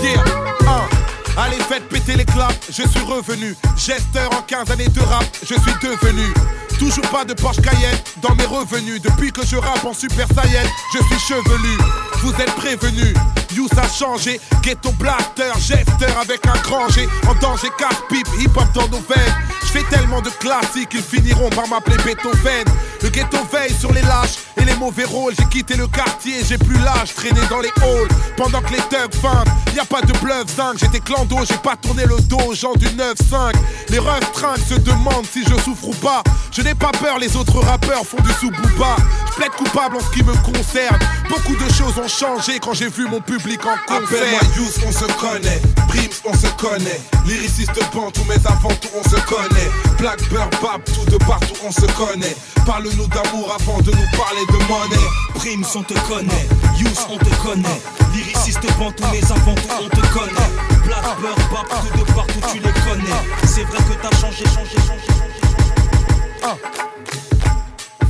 yeah. 0.02 1.00
Allez, 1.38 1.57
faites 1.57 1.88
péter 1.88 2.16
les 2.16 2.25
claps, 2.25 2.56
je 2.69 2.88
suis 2.88 3.01
revenu. 3.01 3.56
Gesteur 3.78 4.30
en 4.33 4.42
15 4.42 4.72
années 4.72 4.88
de 4.89 5.00
rap, 5.00 5.24
je 5.42 5.54
suis 5.54 5.74
devenu. 5.81 6.33
Toujours 6.78 7.10
pas 7.10 7.24
de 7.24 7.33
Porsche 7.33 7.62
Cayenne 7.62 7.98
dans 8.22 8.36
mes 8.36 8.45
revenus. 8.45 9.01
Depuis 9.01 9.31
que 9.31 9.45
je 9.45 9.56
rappe 9.56 9.86
en 9.86 9.94
Super 9.94 10.28
Saiyan, 10.28 10.68
je 10.94 10.98
suis 11.04 11.19
chevelu. 11.19 11.78
Vous 12.22 12.33
êtes 12.33 12.54
prévenus, 12.56 13.13
Youth 13.56 13.77
a 13.77 13.88
changé. 13.88 14.39
Ghetto 14.62 14.92
blaster, 14.92 15.51
gesteur 15.59 16.18
avec 16.19 16.45
un 16.45 16.59
grand 16.62 16.89
G. 16.89 17.07
En 17.27 17.33
danger, 17.36 17.69
casse-pipe, 17.77 18.27
hip-hop 18.39 18.65
dans 18.74 18.88
nos 18.88 19.03
veines. 19.09 19.36
Je 19.62 19.80
fais 19.80 19.83
tellement 19.83 20.21
de 20.21 20.30
classiques, 20.30 20.89
ils 20.94 21.01
finiront 21.01 21.50
par 21.50 21.68
m'appeler 21.68 21.98
Beethoven. 22.03 22.65
Le 23.01 23.09
ghetto 23.09 23.38
veille 23.51 23.74
sur 23.74 23.92
les 23.94 24.01
lâches 24.01 24.38
et 24.57 24.65
les 24.65 24.75
mauvais 24.75 25.06
rôles. 25.06 25.33
J'ai 25.38 25.45
quitté 25.45 25.75
le 25.75 25.88
quartier, 25.88 26.44
j'ai 26.48 26.57
plus 26.57 26.77
l'âge, 26.80 27.13
traîné 27.15 27.39
dans 27.50 27.62
les 27.62 27.71
halls. 27.81 28.07
Pendant 28.36 28.62
que 28.62 28.71
les 28.71 28.81
thugs 28.89 29.13
feintent, 29.21 29.48
y 29.74 29.80
a 29.80 29.86
pas 29.86 30.01
de 30.01 30.12
bluff 30.19 30.48
zinc. 30.56 30.77
J'étais 30.77 31.00
clando, 31.00 31.38
j'ai 31.48 31.57
pas 31.57 31.75
tourné 31.75 32.06
le 32.06 32.19
dos 32.21 32.42
aux 32.50 32.53
gens 32.53 32.74
du 32.74 32.86
9-5. 32.88 33.53
Les 33.89 34.00
refs 34.00 34.31
trinquent 34.33 34.68
se 34.68 34.75
demandent 34.75 35.25
si 35.31 35.44
je 35.44 35.56
souffre 35.62 35.88
ou 35.88 35.94
pas. 35.94 36.21
Je 36.51 36.62
n'ai 36.62 36.75
pas 36.75 36.92
peur, 36.92 37.18
les 37.18 37.36
autres 37.38 37.59
rappeurs 37.59 38.06
font 38.06 38.21
du 38.21 38.31
sous-booba. 38.33 38.98
Je 39.31 39.36
plaide 39.36 39.51
coupable 39.51 39.95
en 39.95 40.00
ce 40.01 40.09
qui 40.12 40.24
me 40.24 40.33
concerne. 40.33 41.00
Beaucoup 41.30 41.56
de 41.56 41.71
choses 41.71 41.98
ont 41.98 42.09
changé 42.09 42.59
quand 42.59 42.74
j'ai 42.74 42.89
vu 42.89 43.07
mon 43.07 43.21
public 43.21 43.40
en 43.45 43.77
concert. 43.88 44.17
Appelle-moi 44.17 44.39
Youth, 44.55 44.79
on 44.85 44.91
se 44.91 45.05
connaît. 45.19 45.61
Prims, 45.88 46.21
on 46.25 46.33
se 46.33 46.47
connaît. 46.57 47.01
Lyriciste 47.25 47.79
Bantou, 47.93 48.21
mais 48.27 48.35
avant 48.45 48.73
tout, 48.75 48.89
on 48.95 49.03
se 49.03 49.15
connaît. 49.21 49.71
Blackbird, 49.97 50.49
Bab, 50.61 50.83
tout 50.85 51.09
de 51.09 51.17
partout, 51.17 51.55
on 51.65 51.71
se 51.71 51.85
connaît. 51.97 52.35
Parle-nous 52.65 53.07
d'amour 53.07 53.55
avant 53.59 53.79
de 53.81 53.91
nous 53.91 54.17
parler 54.17 54.45
de 54.47 54.57
monnaie. 54.67 55.09
Prims, 55.35 55.65
on 55.75 55.83
te 55.83 55.93
connaît. 56.07 56.48
Youth, 56.77 57.07
on 57.10 57.17
te 57.17 57.36
connaît. 57.43 57.81
Lyriciste 58.13 58.62
Bantou, 58.77 59.03
mais 59.12 59.24
avant 59.31 59.55
tout, 59.55 59.69
on 59.81 59.89
te 59.89 60.07
connaît. 60.13 60.51
Blackbird, 60.86 61.39
Bab, 61.51 61.67
tout 61.67 61.98
de 61.98 62.12
partout, 62.13 62.41
tu 62.51 62.60
les 62.60 62.74
connais. 62.81 63.21
C'est 63.45 63.63
vrai 63.63 63.77
que 63.77 64.01
t'as 64.01 64.15
changé, 64.17 64.45
changé, 64.45 64.77
changé, 64.77 65.07
changé. 65.07 66.57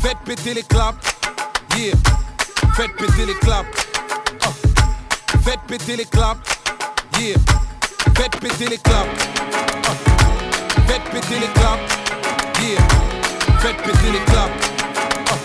Faites 0.01 0.17
péter 0.25 0.53
les 0.55 0.63
claps. 0.63 0.97
Yeah. 1.77 1.95
Faites 2.75 2.95
péter 2.97 3.25
les 3.25 3.35
claps. 3.35 3.90
Ah. 5.41 5.50
Faites 5.50 5.60
péter 5.67 5.95
les 5.98 6.05
claps. 6.05 6.39
Yeah. 7.19 7.36
Faites 8.15 8.39
péter 8.39 8.67
les 8.69 8.77
claps. 8.77 9.07
Ah. 9.86 9.93
Faites 10.88 11.03
péter 11.12 11.39
les 11.39 11.48
claps. 11.48 11.79
Yeah. 12.62 12.81
Faites 13.60 13.77
péter 13.77 14.12
les 14.12 14.19
claps. 14.19 14.51
Ah. 15.29 15.36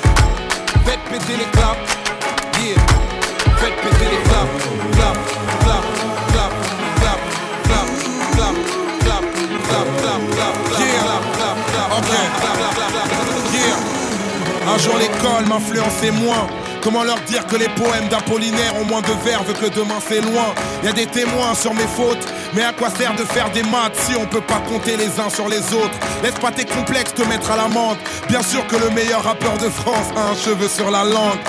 Faites 0.84 1.04
péter 1.10 1.36
les 1.38 1.50
claps. 1.50 1.78
Yeah. 2.60 2.80
Faites 3.56 3.76
péter 3.76 4.10
les 4.10 4.22
claps. 4.28 4.50
Clap, 4.92 5.16
clap, 5.60 5.84
clap, 6.32 6.52
clap, 7.00 7.20
clap, 7.64 7.88
clap, 8.34 8.56
clap, 9.02 9.24
clap, 9.64 9.86
clap, 10.00 10.18
clap, 10.36 10.54
yeah. 10.78 11.02
clap, 11.02 11.24
clap, 11.36 11.58
clap, 11.72 11.98
Ok. 11.98 12.06
clap, 12.06 12.24
clap, 12.36 12.56
clap, 12.56 12.74
clap, 12.74 12.92
clap. 12.92 13.08
Yeah. 13.52 14.74
Un 14.74 14.78
jour 14.78 14.96
l'école 14.98 15.46
m'influençait 15.48 16.10
moins. 16.10 16.46
Comment 16.86 17.02
leur 17.02 17.18
dire 17.22 17.44
que 17.48 17.56
les 17.56 17.68
poèmes 17.70 18.06
d'Apollinaire 18.08 18.76
ont 18.76 18.84
moins 18.84 19.00
de 19.00 19.12
verve 19.24 19.52
que 19.54 19.66
demain 19.66 19.98
c'est 20.06 20.20
loin 20.20 20.54
Y 20.84 20.86
a 20.86 20.92
des 20.92 21.06
témoins 21.06 21.52
sur 21.56 21.74
mes 21.74 21.88
fautes, 21.96 22.24
mais 22.54 22.62
à 22.62 22.72
quoi 22.72 22.90
sert 22.90 23.12
de 23.16 23.24
faire 23.24 23.50
des 23.50 23.64
maths 23.64 23.96
si 23.96 24.14
on 24.14 24.24
peut 24.24 24.40
pas 24.40 24.62
compter 24.68 24.96
les 24.96 25.18
uns 25.18 25.28
sur 25.28 25.48
les 25.48 25.74
autres? 25.74 25.98
Laisse 26.22 26.38
pas 26.38 26.52
tes 26.52 26.64
complexes 26.64 27.12
te 27.12 27.22
mettre 27.22 27.50
à 27.50 27.56
l'amende. 27.56 27.96
Bien 28.28 28.40
sûr 28.40 28.64
que 28.68 28.76
le 28.76 28.90
meilleur 28.90 29.24
rappeur 29.24 29.54
de 29.58 29.68
France 29.68 30.06
a 30.16 30.30
un 30.30 30.36
cheveu 30.36 30.68
sur 30.68 30.92
la 30.92 31.02
langue. 31.02 31.40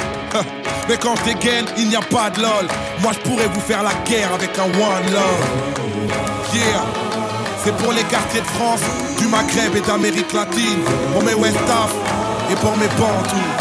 Mais 0.90 0.98
quand 0.98 1.16
je 1.18 1.26
dégaine, 1.26 1.66
il 1.78 1.90
n'y 1.90 1.96
a 1.96 2.02
pas 2.02 2.32
de 2.32 2.42
lol. 2.42 2.68
Moi 3.02 3.12
je 3.14 3.20
pourrais 3.30 3.48
vous 3.54 3.62
faire 3.62 3.84
la 3.84 3.94
guerre 4.10 4.34
avec 4.34 4.58
un 4.58 4.64
one 4.64 5.14
love. 5.14 5.46
Yeah. 6.52 6.84
C'est 7.64 7.78
pour 7.78 7.94
les 7.94 8.04
quartiers 8.06 8.42
de 8.42 8.48
France, 8.48 8.82
du 9.20 9.28
Maghreb 9.28 9.76
et 9.76 9.82
d'Amérique 9.82 10.34
latine. 10.34 10.82
Pour 11.14 11.24
mes 11.24 11.36
West 11.36 11.58
Af 11.70 11.94
et 12.52 12.56
pour 12.56 12.76
mes 12.78 12.88
Bantous. 12.98 13.54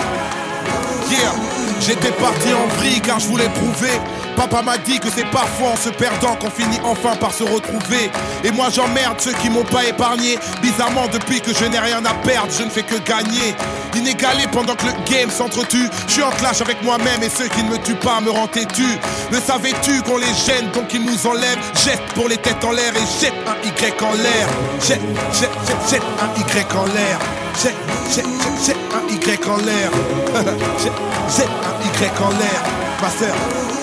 Yeah. 1.11 1.46
J'étais 1.80 2.12
parti 2.12 2.49
en 2.52 2.66
vrille 2.78 3.00
car 3.00 3.18
je 3.21 3.26
voulais 3.26 3.49
prouver. 3.49 3.92
Papa 4.37 4.61
m'a 4.62 4.76
dit 4.78 4.99
que 4.99 5.09
c'est 5.14 5.25
parfois 5.30 5.71
en 5.71 5.76
se 5.76 5.88
perdant 5.88 6.35
qu'on 6.37 6.50
finit 6.50 6.78
enfin 6.85 7.16
par 7.16 7.33
se 7.33 7.42
retrouver. 7.42 8.11
Et 8.45 8.50
moi 8.50 8.68
j'emmerde 8.71 9.21
ceux 9.21 9.33
qui 9.33 9.49
m'ont 9.50 9.64
pas 9.64 9.85
épargné. 9.87 10.38
Bizarrement, 10.61 11.06
depuis 11.09 11.40
que 11.40 11.54
je 11.54 11.64
n'ai 11.64 11.78
rien 11.78 12.04
à 12.04 12.14
perdre, 12.14 12.52
je 12.56 12.64
ne 12.64 12.71
fais 12.71 12.83
que 12.83 12.97
gagner. 12.97 13.54
Inégalé 13.95 14.47
pendant 14.52 14.75
que 14.75 14.87
le 14.87 14.92
game 15.11 15.30
s'entretue. 15.30 15.88
Je 16.06 16.12
suis 16.12 16.23
en 16.23 16.30
clash 16.30 16.61
avec 16.61 16.83
moi-même 16.83 17.23
et 17.23 17.30
ceux 17.30 17.49
qui 17.49 17.62
ne 17.62 17.71
me 17.71 17.78
tuent 17.78 17.95
pas 17.95 18.21
me 18.21 18.30
rendent 18.30 18.50
têtu. 18.50 18.87
Ne 19.33 19.40
savais-tu 19.40 20.02
qu'on 20.02 20.18
les 20.18 20.35
gêne 20.47 20.71
donc 20.75 20.92
ils 20.92 21.04
nous 21.04 21.26
enlèvent 21.26 21.59
Jette 21.85 22.04
pour 22.14 22.28
les 22.28 22.37
têtes 22.37 22.62
en 22.64 22.73
l'air 22.73 22.92
et 22.95 23.21
jette 23.21 23.35
un 23.47 23.56
Y 23.66 24.02
en 24.02 24.12
l'air. 24.12 24.49
Jette, 24.87 25.00
jette, 25.33 25.50
jette, 25.66 25.90
jette 25.90 26.02
un 26.21 26.40
Y 26.40 26.76
en 26.76 26.85
l'air. 26.95 27.46
Jette, 27.63 27.75
jette, 28.11 28.27
jette 28.65 28.77
un 28.93 29.09
Y 29.09 29.49
en 29.49 29.57
l'air. 29.57 29.91
jette, 30.79 30.93
jette 31.29 31.49
un 31.49 31.81
Y 31.83 32.23
en 32.23 32.31
l'air. 32.31 32.63
Ma 33.01 33.09
sœur. 33.09 33.75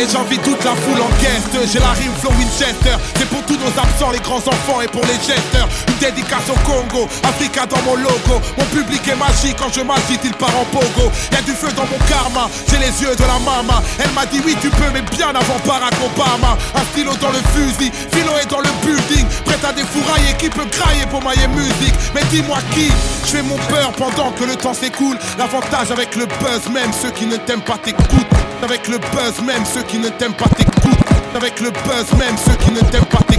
Et 0.00 0.08
j'envie 0.08 0.38
toute 0.38 0.64
la 0.64 0.74
foule 0.74 1.02
en 1.02 1.12
guest. 1.20 1.52
J'ai 1.70 1.78
la 1.78 1.90
rime 1.92 2.12
flow 2.20 2.30
Winchester. 2.38 2.96
C'est 3.18 3.28
pour 3.28 3.44
tous 3.44 3.58
nos 3.58 3.68
absents, 3.68 4.10
les 4.10 4.20
grands 4.20 4.38
enfants 4.38 4.80
et 4.80 4.88
pour 4.88 5.02
les 5.02 5.20
gesteurs 5.20 5.68
Une 5.88 5.98
dédicace 5.98 6.48
au 6.48 6.56
Congo, 6.64 7.06
Africa 7.22 7.66
dans 7.66 7.82
mon 7.82 7.96
logo. 7.96 8.40
Mon 8.56 8.64
public 8.72 9.06
est 9.06 9.16
magique, 9.16 9.56
quand 9.58 9.70
je 9.70 9.82
m'agite 9.82 10.22
il 10.24 10.32
part 10.32 10.56
en 10.56 10.64
pogo. 10.72 11.12
Y'a 11.32 11.42
du 11.42 11.52
feu 11.52 11.68
dans 11.76 11.84
mon 11.84 11.98
karma, 12.08 12.48
j'ai 12.70 12.78
les 12.78 13.02
yeux 13.02 13.14
de 13.14 13.24
la 13.24 13.38
mama. 13.44 13.82
Elle 14.02 14.10
m'a 14.12 14.24
dit 14.24 14.40
oui 14.42 14.56
tu 14.62 14.70
peux 14.70 14.88
mais 14.94 15.02
bien 15.02 15.28
avant 15.28 15.60
Barack 15.66 15.92
Obama. 16.00 16.56
Un 16.74 16.84
stylo 16.92 17.12
dans 17.20 17.32
le 17.32 17.42
fusil, 17.52 17.92
philo 18.10 18.32
est 18.40 18.48
dans 18.48 18.60
le 18.60 18.72
building. 18.80 19.26
Prête 19.44 19.64
à 19.68 19.72
défourailler, 19.74 20.32
qui 20.38 20.48
peut 20.48 20.68
crailler 20.72 21.04
pour 21.10 21.22
mailler 21.22 21.48
musique. 21.48 21.94
Mais 22.14 22.22
dis-moi 22.30 22.56
qui, 22.72 22.88
je 23.26 23.36
fais 23.36 23.42
mon 23.42 23.58
peur 23.68 23.92
pendant 23.92 24.30
que 24.30 24.44
le 24.44 24.56
temps 24.56 24.72
s'écoule. 24.72 25.18
L'avantage 25.36 25.90
avec 25.90 26.16
le 26.16 26.24
buzz, 26.24 26.72
même 26.72 26.90
ceux 26.90 27.10
qui 27.10 27.26
ne 27.26 27.36
t'aiment 27.36 27.60
pas 27.60 27.76
t'écoutent 27.76 28.39
avec 28.62 28.88
le 28.88 28.98
buzz, 28.98 29.40
même 29.44 29.64
ceux 29.64 29.82
qui 29.82 29.98
ne 29.98 30.08
t'aiment 30.08 30.34
pas 30.34 30.48
t'écoutent. 30.48 30.80
Avec 31.34 31.60
le 31.60 31.70
buzz, 31.70 32.12
même 32.18 32.36
ceux 32.36 32.56
qui 32.56 32.72
ne 32.72 32.80
t'aiment 32.80 33.04
pas. 33.06 33.29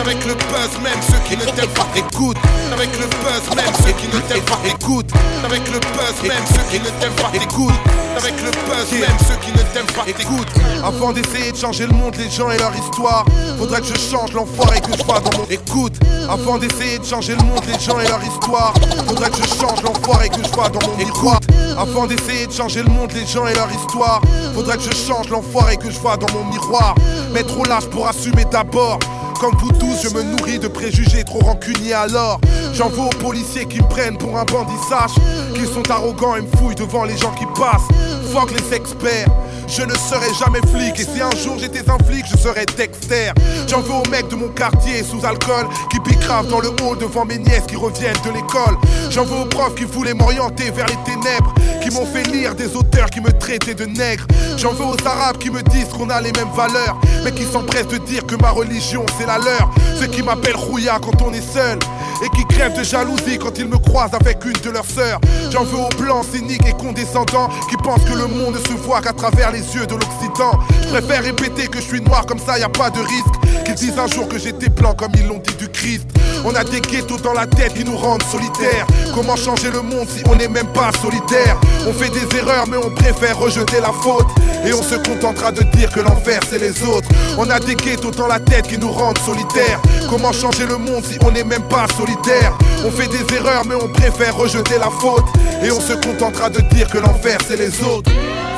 Avec 0.00 0.24
le 0.26 0.34
buzz, 0.34 0.72
même 0.82 1.00
ceux 1.02 1.18
qui 1.28 1.36
ne 1.36 1.44
t'aiment 1.44 1.70
pas 1.70 1.86
écoutent. 1.96 2.36
Avec 2.72 2.90
le 2.98 3.06
buzz, 3.06 3.56
même 3.56 3.74
ceux 3.84 3.92
qui 3.92 4.06
ne 4.08 4.20
t'aiment 4.22 4.44
pas 4.44 4.58
écoutent. 4.66 5.12
Avec 5.44 5.68
le 5.68 5.78
buzz, 5.78 6.28
même 6.28 6.44
ceux 6.48 6.64
qui 6.70 6.80
ne 6.80 6.90
t'aiment 7.00 7.12
pas 7.12 7.30
écoutent. 7.34 7.80
Avec 8.16 8.34
le 8.42 8.50
buzz, 8.50 8.92
même 8.92 9.18
ceux 9.28 9.36
qui 9.36 9.52
ne 9.52 9.62
t'aiment 9.72 9.86
pas 9.86 10.04
écoutent. 10.08 10.52
Avant 10.84 11.12
d'essayer 11.12 11.52
de 11.52 11.56
changer 11.56 11.86
le 11.86 11.92
monde, 11.92 12.14
les 12.16 12.30
gens 12.30 12.50
et 12.50 12.58
leur 12.58 12.74
histoire, 12.74 13.24
faudrait 13.58 13.80
que 13.80 13.86
je 13.86 13.98
change 13.98 14.32
l'enfoiré 14.32 14.80
que 14.80 14.96
je 14.96 15.04
vois 15.04 15.20
dans 15.20 15.38
mon 15.38 15.46
écoute. 15.48 15.94
Avant 16.28 16.58
d'essayer 16.58 16.98
de 16.98 17.04
changer 17.04 17.34
le 17.34 17.44
monde, 17.44 17.62
les 17.66 17.78
gens 17.78 17.98
et 18.00 18.08
leur 18.08 18.22
histoire, 18.22 18.74
faudrait 19.06 19.30
que 19.30 19.36
je 19.36 19.60
change 19.60 19.82
l'enfoiré 19.82 20.28
que 20.28 20.42
je 20.42 20.48
vois 20.50 20.68
dans 20.68 20.86
mon 20.86 20.96
miroir. 20.96 21.40
Avant 21.78 22.06
d'essayer 22.06 22.46
de 22.46 22.52
changer 22.52 22.82
le 22.82 22.90
monde, 22.90 23.12
les 23.12 23.26
gens 23.26 23.46
et 23.46 23.54
leur 23.54 23.70
histoire, 23.72 24.20
faudrait 24.54 24.76
que 24.76 24.84
je 24.84 24.94
change 24.94 25.28
l'enfoiré 25.28 25.76
que 25.76 25.90
je 25.90 25.98
vois 25.98 26.16
dans 26.16 26.32
mon 26.32 26.44
miroir. 26.44 26.94
Mais 27.32 27.42
trop 27.42 27.64
lâche 27.64 27.86
pour 27.86 28.06
assumer 28.06 28.44
d'abord. 28.50 28.98
Comme 29.42 29.56
vous 29.56 29.72
tous, 29.72 30.04
je 30.04 30.14
me 30.14 30.22
nourris 30.22 30.60
de 30.60 30.68
préjugés 30.68 31.24
trop 31.24 31.40
rancuniers 31.40 31.94
alors. 31.94 32.40
J'en 32.74 32.88
veux 32.88 33.00
aux 33.00 33.08
policiers 33.08 33.66
qui 33.66 33.78
me 33.82 33.88
prennent 33.88 34.16
pour 34.16 34.38
un 34.38 34.44
bandit, 34.44 34.78
sache 34.88 35.16
qu'ils 35.52 35.66
sont 35.66 35.90
arrogants 35.90 36.36
et 36.36 36.42
me 36.42 36.46
fouillent 36.58 36.76
devant 36.76 37.02
les 37.02 37.16
gens 37.16 37.32
qui 37.32 37.44
passent. 37.46 37.88
Fuck 38.32 38.52
les 38.52 38.76
experts. 38.76 39.26
Je 39.74 39.80
ne 39.80 39.94
serai 39.94 40.34
jamais 40.38 40.60
flic 40.70 41.00
et 41.00 41.04
si 41.04 41.22
un 41.22 41.30
jour 41.30 41.56
j'étais 41.58 41.88
un 41.88 41.96
flic, 42.04 42.26
je 42.30 42.36
serais 42.36 42.66
Dexter. 42.76 43.32
J'en 43.68 43.80
veux 43.80 43.94
aux 43.94 44.10
mecs 44.10 44.28
de 44.28 44.34
mon 44.34 44.48
quartier 44.48 45.02
sous 45.02 45.24
alcool 45.24 45.66
qui 45.90 45.98
grave 46.32 46.48
dans 46.48 46.60
le 46.60 46.68
hall 46.68 46.98
devant 46.98 47.24
mes 47.24 47.38
nièces 47.38 47.64
qui 47.66 47.76
reviennent 47.76 48.20
de 48.24 48.30
l'école. 48.32 48.76
J'en 49.10 49.24
veux 49.24 49.40
aux 49.40 49.46
profs 49.46 49.74
qui 49.74 49.84
voulaient 49.84 50.14
m'orienter 50.14 50.70
vers 50.70 50.86
les 50.86 50.98
ténèbres, 51.04 51.54
qui 51.82 51.90
m'ont 51.90 52.06
fait 52.06 52.24
lire 52.24 52.54
des 52.54 52.76
auteurs 52.76 53.10
qui 53.10 53.20
me 53.20 53.32
traitaient 53.32 53.74
de 53.74 53.86
nègre. 53.86 54.26
J'en 54.56 54.72
veux 54.72 54.84
aux 54.84 55.06
arabes 55.06 55.38
qui 55.38 55.50
me 55.50 55.62
disent 55.62 55.88
qu'on 55.88 56.10
a 56.10 56.20
les 56.20 56.32
mêmes 56.32 56.52
valeurs, 56.54 57.00
mais 57.24 57.32
qui 57.32 57.44
s'empressent 57.44 57.88
de 57.88 57.98
dire 57.98 58.26
que 58.26 58.36
ma 58.36 58.50
religion 58.50 59.04
c'est 59.18 59.26
la 59.26 59.38
leur. 59.38 59.70
Ceux 59.98 60.06
qui 60.06 60.22
m'appellent 60.22 60.56
Rouya 60.56 60.98
quand 61.02 61.22
on 61.22 61.32
est 61.32 61.52
seul 61.52 61.78
et 62.24 62.28
qui 62.36 62.44
crèvent 62.46 62.76
de 62.76 62.84
jalousie 62.84 63.38
quand 63.38 63.58
ils 63.58 63.68
me 63.68 63.78
croisent 63.78 64.14
avec 64.14 64.44
une 64.44 64.52
de 64.52 64.70
leurs 64.70 64.86
sœurs. 64.86 65.20
J'en 65.50 65.64
veux 65.64 65.78
aux 65.78 65.96
blancs 65.98 66.24
cyniques 66.32 66.66
et 66.66 66.72
condescendants 66.72 67.48
qui 67.68 67.76
pensent 67.76 68.04
que 68.04 68.16
le 68.16 68.26
monde 68.26 68.54
ne 68.54 68.60
se 68.60 68.72
voit 68.74 69.00
qu'à 69.00 69.12
travers 69.12 69.50
les 69.50 69.61
yeux 69.62 69.86
de 69.86 69.94
l'Occident. 69.94 70.58
Préfère 70.90 71.22
répéter 71.22 71.68
que 71.68 71.78
je 71.78 71.84
suis 71.84 72.00
noir 72.00 72.26
comme 72.26 72.38
ça, 72.38 72.58
y 72.58 72.62
a 72.62 72.68
pas 72.68 72.90
de 72.90 73.00
risque. 73.00 73.64
Qu'ils 73.64 73.74
disent 73.74 73.98
un 73.98 74.08
jour 74.08 74.28
que 74.28 74.38
j'étais 74.38 74.68
blanc 74.68 74.94
comme 74.94 75.12
ils 75.14 75.26
l'ont 75.26 75.38
dit 75.38 75.54
du 75.54 75.68
Christ. 75.68 76.06
On 76.44 76.54
a 76.54 76.64
des 76.64 76.80
ghettos 76.80 77.18
dans 77.18 77.32
la 77.32 77.46
tête 77.46 77.74
qui 77.74 77.84
nous 77.84 77.96
rendent 77.96 78.22
solitaires. 78.24 78.86
Comment 79.14 79.36
changer 79.36 79.70
le 79.70 79.82
monde 79.82 80.08
si 80.08 80.24
on 80.28 80.34
n'est 80.34 80.48
même 80.48 80.66
pas 80.68 80.90
solitaire? 81.00 81.56
On 81.86 81.92
fait 81.92 82.10
des 82.10 82.36
erreurs 82.36 82.66
mais 82.68 82.76
on 82.76 82.90
préfère 82.90 83.38
rejeter 83.38 83.80
la 83.80 83.92
faute. 83.92 84.26
Et 84.64 84.72
on 84.72 84.82
se 84.82 84.96
contentera 84.96 85.52
de 85.52 85.62
dire 85.76 85.90
que 85.92 86.00
l'enfer 86.00 86.40
c'est 86.50 86.58
les 86.58 86.82
autres. 86.82 87.08
On 87.38 87.48
a 87.50 87.60
des 87.60 87.76
ghettos 87.76 88.10
dans 88.10 88.26
la 88.26 88.40
tête 88.40 88.66
qui 88.66 88.78
nous 88.78 88.90
rendent 88.90 89.18
solitaires. 89.18 89.80
Comment 90.10 90.32
changer 90.32 90.66
le 90.66 90.78
monde 90.78 91.04
si 91.04 91.18
on 91.24 91.30
n'est 91.30 91.44
même 91.44 91.62
pas 91.68 91.86
solitaire? 91.96 92.52
On 92.84 92.90
fait 92.90 93.08
des 93.08 93.34
erreurs 93.36 93.64
mais 93.66 93.76
on 93.76 93.88
préfère 93.88 94.36
rejeter 94.36 94.78
la 94.78 94.90
faute. 94.90 95.26
Et 95.62 95.70
on 95.70 95.80
se 95.80 95.92
contentera 95.92 96.50
de 96.50 96.60
dire 96.74 96.88
que 96.88 96.98
l'enfer 96.98 97.38
c'est 97.46 97.56
les 97.56 97.80
autres. 97.84 98.10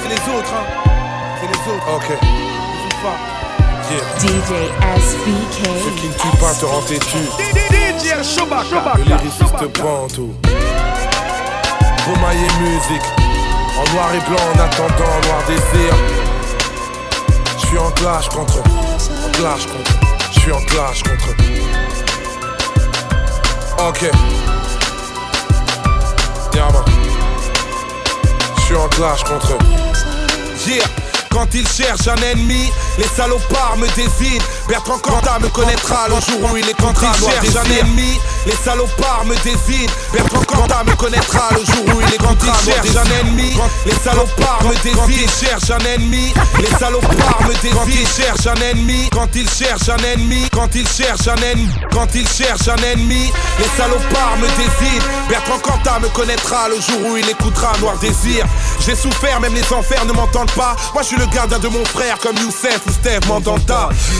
C'est 0.02 0.08
les 0.08 0.38
autres, 0.38 0.52
hein. 0.54 0.93
C'est 1.64 1.71
les 1.71 1.76
autres. 1.76 1.88
Ok. 1.94 2.09
DJ 4.18 4.52
SBK. 4.97 5.59
Ceux 5.85 5.90
qui 6.00 6.09
ne 6.09 6.12
tuent 6.12 6.38
pas 6.40 6.54
te 6.54 6.64
rendent 6.64 6.87
têtu. 6.87 7.18
Le 8.97 9.04
lyriciste 9.04 9.80
Bantou. 9.83 10.35
Bomaillé 12.06 12.47
musique. 12.61 13.09
En 13.78 13.85
noir 13.94 14.09
et 14.14 14.21
blanc 14.28 14.44
en 14.54 14.59
attendant 14.61 15.16
noir 15.26 15.42
désir. 15.47 15.94
Je 17.59 17.66
suis 17.66 17.78
en 17.78 17.90
clash 17.90 18.28
contre. 18.28 18.59
En 18.59 19.30
clash 19.33 19.66
contre. 19.66 19.92
Je 20.33 20.40
suis 20.40 20.52
en 20.52 20.61
clash 20.61 21.02
contre. 21.02 21.28
Ok. 23.88 24.11
Yama. 26.54 26.85
Je 28.56 28.62
suis 28.62 28.76
en 28.76 28.88
clash 28.88 29.25
contre. 29.25 29.59
Yeah. 30.66 31.13
Quand 31.34 31.52
ils 31.52 31.66
cherchent 31.66 32.06
un 32.06 32.22
ennemi, 32.22 32.70
les 32.98 33.08
salopards 33.16 33.76
me 33.78 33.86
désignent. 33.88 34.40
Bertrand 34.68 34.98
Cantat 34.98 35.38
me 35.40 35.48
connaîtra 35.48 36.08
le 36.08 36.14
jour 36.14 36.50
où 36.50 36.56
il 36.56 36.68
est 36.68 36.74
ils 36.74 37.24
cherchent 37.24 37.56
un 37.56 37.80
ennemi, 37.80 38.20
les 38.46 38.56
salopards 38.64 39.24
me 39.26 39.34
désignent. 39.42 39.88
Bertrand 40.12 40.44
Cantat 40.44 40.84
me 40.84 40.94
connaîtra 40.96 41.48
le 41.52 41.64
jour 41.64 41.96
où 41.96 42.00
il 42.00 42.06
est 42.06 42.18
ils 42.18 42.72
cherchent 42.72 42.96
un 42.96 43.20
ennemi, 43.20 43.56
les 43.86 43.94
salopards 43.94 44.64
me 44.64 44.74
désignent. 44.82 45.28
Cherchent 45.28 45.70
un 45.70 45.84
ennemi, 45.86 46.32
les 46.60 46.78
salopards 46.78 47.42
me 47.46 47.54
désignent. 47.62 48.06
Cherchent 48.06 48.46
un 48.46 48.70
ennemi, 48.70 49.08
quand 49.10 49.28
ils 49.34 49.48
cherchent 49.48 49.88
un 49.88 49.96
ennemi, 50.12 50.48
quand 50.52 50.74
ils 50.74 50.88
cherchent 50.88 51.28
un 51.28 51.36
ennemi, 51.36 51.68
quand 51.92 52.14
ils 52.14 52.28
cherchent 52.28 52.68
un 52.68 52.82
ennemi, 52.92 53.32
les 53.58 53.68
salopards 53.76 54.36
me 54.40 54.48
désignent. 54.48 55.02
Bertrand 55.28 55.58
Cantat 55.58 56.00
me 56.00 56.08
connaîtra 56.08 56.68
le 56.68 56.76
jour 56.76 57.10
où 57.10 57.16
il 57.16 57.28
écoutera 57.28 57.72
Noir 57.80 57.96
Désir. 57.98 58.46
J'ai 58.84 58.94
souffert, 58.94 59.40
même 59.40 59.54
les 59.54 59.72
enfers 59.72 60.04
ne 60.04 60.12
m'entendent 60.12 60.50
pas. 60.52 60.76
Moi 60.92 61.02
je 61.02 61.08
suis 61.08 61.16
le 61.16 61.26
gardien 61.26 61.58
de 61.58 61.68
mon 61.68 61.84
frère 61.84 62.18
comme 62.18 62.36
Youssef 62.36 62.83
ou 62.86 62.90
Steve. 62.90 63.20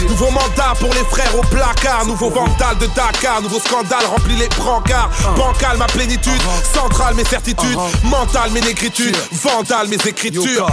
Nouveau 0.07 0.31
mandat 0.31 0.73
pour 0.79 0.93
les 0.93 1.03
frères 1.09 1.37
au 1.37 1.41
placard. 1.41 2.05
Nouveau 2.05 2.29
Vandal 2.29 2.77
de 2.79 2.87
Dakar. 2.87 3.41
Nouveau 3.41 3.59
scandale 3.59 4.05
remplit 4.05 4.35
les 4.35 4.49
brancards. 4.49 5.09
Bancal 5.35 5.77
ma 5.77 5.87
plénitude. 5.87 6.41
Centrale 6.73 7.15
mes 7.15 7.25
certitudes. 7.25 7.77
Mental 8.03 8.51
mes 8.51 8.61
négritudes. 8.61 9.15
Vandal 9.31 9.87
mes 9.87 9.97
écritures. 10.07 10.67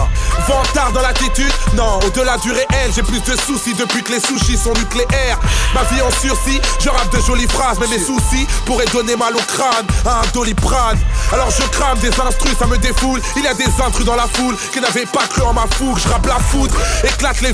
Vantard 0.47 0.91
dans 0.91 1.01
l'attitude. 1.01 1.51
Non, 1.75 1.99
au-delà 2.05 2.37
du 2.37 2.51
réel, 2.51 2.91
j'ai 2.95 3.03
plus 3.03 3.21
de 3.21 3.35
soucis 3.39 3.73
depuis 3.73 4.03
que 4.03 4.11
les 4.11 4.19
sushis 4.19 4.57
sont 4.57 4.73
nucléaires. 4.73 5.39
Ma 5.73 5.83
vie 5.83 6.01
en 6.01 6.11
sursis, 6.11 6.61
je 6.79 6.89
rappe 6.89 7.11
de 7.15 7.21
jolies 7.21 7.47
phrases, 7.47 7.77
mais 7.79 7.87
mes 7.87 7.99
soucis 7.99 8.47
pourraient 8.65 8.87
donner 8.93 9.15
mal 9.15 9.35
au 9.35 9.41
crâne 9.41 9.85
à 10.05 10.19
un 10.19 10.31
doliprane. 10.33 10.99
Alors 11.31 11.49
je 11.49 11.63
crame 11.69 11.97
des 11.99 12.09
instrus, 12.19 12.57
ça 12.57 12.67
me 12.67 12.77
défoule. 12.77 13.21
Il 13.35 13.43
y 13.43 13.47
a 13.47 13.53
des 13.53 13.69
intrus 13.85 14.05
dans 14.05 14.15
la 14.15 14.27
foule 14.27 14.55
qui 14.71 14.79
n'avaient 14.79 15.05
pas 15.05 15.25
cru 15.27 15.41
en 15.43 15.53
ma 15.53 15.65
fougue. 15.77 15.97
Je 15.97 16.09
rappe 16.09 16.25
la 16.25 16.39
foudre, 16.39 16.75
éclate 17.03 17.41
les 17.41 17.53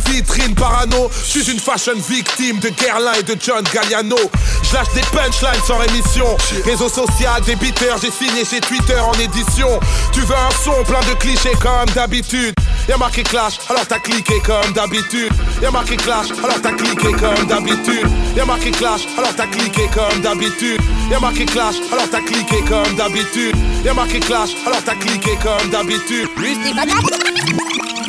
parano. 0.55 1.09
Je 1.23 1.39
suis 1.39 1.51
une 1.51 1.59
fashion 1.59 1.93
victime 2.07 2.59
de 2.59 2.69
Guerlain 2.69 3.13
et 3.19 3.23
de 3.23 3.35
John 3.39 3.63
Galliano. 3.73 4.17
Je 4.63 4.73
lâche 4.73 4.91
des 4.93 5.01
punchlines 5.01 5.61
sans 5.65 5.77
rémission. 5.77 6.25
Réseau 6.65 6.89
social, 6.89 7.41
débiteur, 7.45 7.97
j'ai 8.01 8.11
signé 8.11 8.45
chez 8.45 8.59
Twitter 8.61 8.99
en 8.99 9.13
édition. 9.13 9.79
Tu 10.11 10.21
veux 10.21 10.35
un 10.35 10.51
son 10.63 10.83
plein 10.83 11.01
de 11.01 11.15
clichés 11.19 11.55
comme 11.61 11.89
d'habitude. 11.95 12.53
Y'a 12.87 12.97
marqué 12.97 13.23
clash, 13.23 13.59
alors 13.69 13.85
t'as 13.87 13.99
cliqué 13.99 14.41
comme 14.45 14.71
d'habitude. 14.73 15.31
Y'a 15.61 15.71
marqué 15.71 15.95
clash, 15.95 16.27
alors 16.43 16.61
t'as 16.61 16.71
cliqué 16.71 17.11
comme 17.11 17.45
d'habitude. 17.47 18.07
Y'a 18.35 18.45
marqué 18.45 18.71
clash, 18.71 19.01
alors 19.17 19.33
t'as 19.35 19.47
cliqué 19.47 19.89
comme 19.93 20.21
d'habitude. 20.21 20.81
Y'a 21.11 21.19
marqué 21.19 21.45
clash, 21.45 21.75
alors 21.91 22.09
t'as 22.09 22.21
cliqué 22.21 22.63
comme 22.67 22.95
d'habitude. 22.95 23.55
Y'a 23.85 23.93
marqué 23.93 24.19
clash, 24.19 24.49
alors 24.65 24.83
t'as 24.83 24.95
cliqué 24.95 25.37
comme 25.41 25.69
d'habitude. 25.69 26.27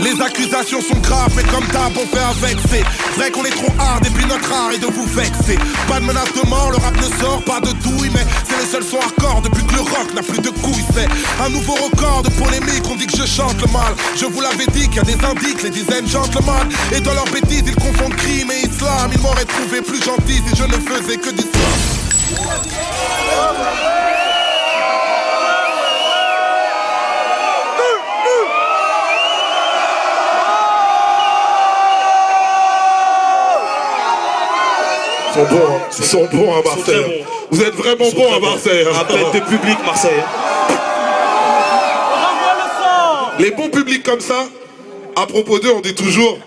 Les 0.02 0.18
accusations 0.20 0.80
sont 0.80 0.98
graves, 1.02 1.32
mais 1.36 1.42
comme 1.44 1.66
d'hab, 1.68 1.92
on 1.94 2.06
fait 2.06 2.22
avec. 2.22 2.56
C'est 2.70 2.82
vrai 3.16 3.30
qu'on 3.30 3.44
est 3.44 3.50
trop 3.50 3.72
hard, 3.78 4.06
et 4.06 4.10
puis 4.10 4.24
notre 4.24 4.50
art 4.50 4.72
est 4.72 4.78
de 4.78 4.86
vous 4.86 5.04
vexer. 5.04 5.58
Pas 5.88 6.00
de 6.00 6.06
menace 6.06 6.32
de 6.32 6.48
mort, 6.48 6.70
le 6.70 6.78
rap 6.78 6.96
ne 6.96 7.22
sort 7.22 7.42
pas 7.44 7.60
de 7.60 7.72
douille, 7.72 8.10
mais 8.14 8.24
c'est 8.48 8.58
le 8.58 8.66
seul 8.66 8.82
son 8.82 8.98
hardcore 8.98 9.42
depuis 9.42 9.64
que 9.64 9.74
le 9.74 9.82
rock 9.82 10.14
n'a 10.14 10.22
plus 10.22 10.40
de 10.40 10.48
couilles. 10.48 10.84
C'est 10.94 11.08
un 11.44 11.50
nouveau 11.50 11.74
record 11.74 12.22
de 12.22 12.30
polémique, 12.30 12.82
on 12.90 12.96
dit 12.96 13.06
que 13.06 13.16
je 13.16 13.26
chante 13.26 13.60
le 13.60 13.70
mal. 13.72 13.94
Je 14.16 14.24
vous 14.24 14.40
l'avais 14.40 14.66
dit 14.72 14.88
qu'il 14.88 14.96
y 14.96 15.00
a 15.00 15.02
des 15.02 15.22
indices, 15.22 15.62
les 15.64 15.70
dizaines 15.70 16.08
gentlemen. 16.08 16.68
Et 16.96 17.00
dans 17.00 17.12
leur 17.14 17.26
bêtises, 17.26 17.64
ils 17.66 17.74
confondent 17.74 18.16
crime 18.16 18.50
et 18.52 18.66
islam. 18.66 19.10
Ils 19.12 19.20
m'auraient 19.20 19.44
trouvé 19.44 19.82
plus 19.82 20.02
gentil 20.02 20.40
si 20.48 20.56
je 20.56 20.64
ne 20.64 20.72
faisais 20.72 21.18
que 21.18 21.30
du 21.30 21.44
Ils 22.30 23.99
sont 35.40 35.54
bons, 35.54 35.66
hein. 35.66 35.80
Ils 35.98 36.04
sont 36.04 36.28
bons 36.32 36.52
à 36.52 36.62
Marseille. 36.62 37.24
Vous 37.50 37.62
êtes 37.62 37.74
vraiment 37.74 38.10
bons 38.10 38.34
à 38.34 38.40
Marseille. 38.40 38.84
Hein. 38.86 38.92
Rappel 38.92 39.20
de 39.34 39.40
public 39.46 39.78
Marseille. 39.84 40.22
Les 43.38 43.50
bons 43.52 43.70
publics 43.70 44.02
comme 44.02 44.20
ça, 44.20 44.44
à 45.16 45.26
propos 45.26 45.58
d'eux, 45.58 45.72
on 45.74 45.80
dit 45.80 45.94
toujours 45.94 46.38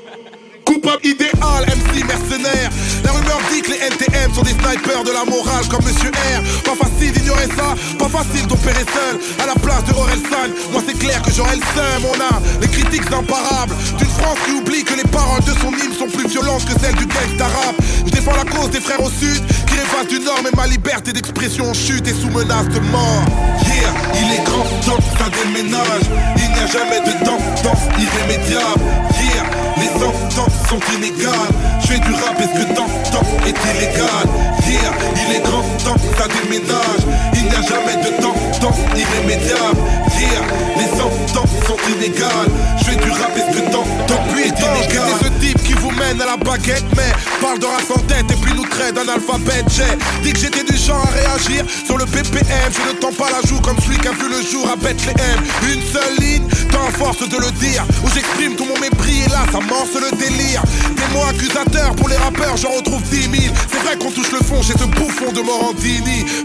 Coupable 0.93 1.07
idéal, 1.07 1.65
MC 1.65 2.03
mercenaire. 2.05 2.69
La 3.03 3.11
rumeur 3.11 3.39
dit 3.51 3.61
que 3.61 3.71
les 3.71 3.79
NTM 3.79 4.33
sont 4.33 4.41
des 4.41 4.51
snipers 4.51 5.03
de 5.03 5.11
la 5.11 5.25
morale 5.25 5.65
comme 5.69 5.83
Monsieur 5.85 6.11
R. 6.11 6.41
Pas 6.63 6.75
facile 6.75 7.11
d'ignorer 7.13 7.47
ça, 7.55 7.75
pas 7.97 8.09
facile 8.09 8.45
d'opérer 8.47 8.85
seul. 8.93 9.19
À 9.41 9.47
la 9.47 9.55
place 9.55 9.83
de 9.85 9.93
Orelsan, 9.93 10.53
moi 10.71 10.81
c'est 10.85 10.97
clair 10.97 11.21
que 11.21 11.31
j'aurais 11.31 11.55
le 11.55 11.61
seum. 11.75 12.03
On 12.13 12.19
a 12.19 12.41
les 12.61 12.67
critiques 12.67 13.11
imparables 13.11 13.75
d'une 13.97 14.09
France 14.09 14.37
qui 14.45 14.51
oublie 14.51 14.83
que 14.83 14.95
les 14.95 15.09
paroles 15.09 15.43
de 15.43 15.53
son 15.61 15.71
hymne 15.71 15.93
sont 15.97 16.07
plus 16.07 16.27
violentes 16.27 16.65
que 16.65 16.79
celles 16.79 16.95
du 16.95 17.07
texte 17.07 17.41
arabe. 17.41 17.75
Je 18.05 18.11
défends 18.11 18.35
la 18.35 18.45
cause 18.45 18.69
des 18.69 18.81
frères 18.81 19.01
au 19.01 19.09
sud 19.09 19.41
qui 19.65 19.75
rêvent 19.75 20.07
du 20.09 20.19
nord, 20.19 20.41
mais 20.43 20.51
ma 20.55 20.67
liberté 20.67 21.13
d'expression 21.13 21.73
chute 21.73 22.07
et 22.07 22.13
sous 22.13 22.29
menace 22.29 22.69
de 22.69 22.79
mort. 22.91 23.25
Yeah, 23.65 23.93
il 24.21 24.33
est 24.33 24.43
grand 24.43 24.63
temps 24.85 25.01
ça 25.17 25.29
déménage. 25.29 26.05
Il 26.37 26.49
n'y 26.53 26.59
a 26.59 26.67
jamais 26.67 26.99
de 26.99 27.25
tendance 27.25 27.83
irrémédiable. 27.97 28.83
Yeah, 29.17 29.62
les 29.83 29.99
sentences 29.99 30.69
sont 30.69 30.79
inégales. 30.97 31.33
Je 31.81 31.87
fais 31.87 31.99
du 31.99 32.13
rap, 32.13 32.39
est-ce 32.39 32.63
que 32.63 32.73
temps 32.73 32.87
est 33.45 33.57
illégal? 33.71 34.27
Yeah, 34.67 34.91
il 35.27 35.35
est 35.35 35.43
grand 35.43 35.72
que 35.91 36.17
ça 36.17 36.27
déménage. 36.27 37.03
Il 37.33 37.43
n'y 37.43 37.55
a 37.55 37.61
jamais 37.61 37.97
de 37.97 38.21
temps, 38.21 38.35
temps 38.61 38.75
irrémédiable. 38.95 39.79
Yeah, 40.17 40.39
les 40.77 40.87
sentences 40.97 41.49
sont 41.67 41.77
inégales. 41.97 42.47
Je 42.79 42.83
fais 42.85 42.95
du 42.95 43.09
rap, 43.11 43.35
est-ce 43.35 43.57
que 43.57 43.71
temps, 43.71 43.83
temps 44.07 44.23
est 44.37 44.47
illégal? 44.47 45.03
C'est 45.19 45.25
ce 45.25 45.45
type 45.45 45.63
qui 45.63 45.73
vous 45.73 45.91
mène 45.91 46.21
à 46.21 46.25
la 46.25 46.37
baguette, 46.37 46.85
mais 46.95 47.11
parle 47.41 47.59
de 47.59 47.65
race 47.65 47.91
en 47.93 47.99
tête 47.99 48.25
et 48.31 48.35
puis 48.35 48.53
nous 48.55 48.65
traite 48.67 48.95
d'un 48.95 49.11
alphabet. 49.11 49.65
J'ai 49.67 49.83
dit 50.23 50.31
que 50.31 50.39
j'étais 50.39 50.63
du 50.63 50.77
genre 50.77 51.03
à 51.03 51.11
réagir 51.11 51.65
sur 51.85 51.97
le 51.97 52.05
BPM. 52.05 52.71
Je 52.71 52.93
ne 52.93 52.99
tends 52.99 53.11
pas 53.11 53.29
la 53.31 53.45
joue 53.47 53.59
comme 53.59 53.77
celui 53.81 53.97
qui 53.97 54.07
a 54.07 54.11
vu 54.11 54.29
le 54.29 54.41
jour 54.49 54.69
à 54.71 54.77
Bethléem. 54.77 55.39
Une 55.67 55.81
seule 55.81 56.15
ligne, 56.21 56.47
tant 56.71 56.87
force 56.97 57.27
de 57.27 57.37
le 57.37 57.51
dire, 57.59 57.83
où 58.03 58.07
j'exprime 58.13 58.55
tout 58.55 58.65
mon 58.65 58.79
mépris 58.79 59.23
et 59.25 59.29
là 59.29 59.43
ça 59.51 59.59
morce 59.59 59.95
le 59.95 60.15
délire. 60.15 60.61
Des 60.95 61.13
mots 61.13 61.25
accusateurs 61.29 61.95
pour 61.95 62.07
les 62.07 62.17
rappeurs, 62.17 62.55
j'en 62.55 62.71
retrouve 62.71 63.01
10 63.03 63.23
000. 63.23 63.55
C'est 63.69 63.83
vrai 63.83 63.97
qu'on 63.97 64.11
touche 64.11 64.31
le 64.31 64.39
fond 64.39 64.61
chez 64.61 64.73
ce 64.73 64.85
bouffon 64.85 65.31
de 65.33 65.41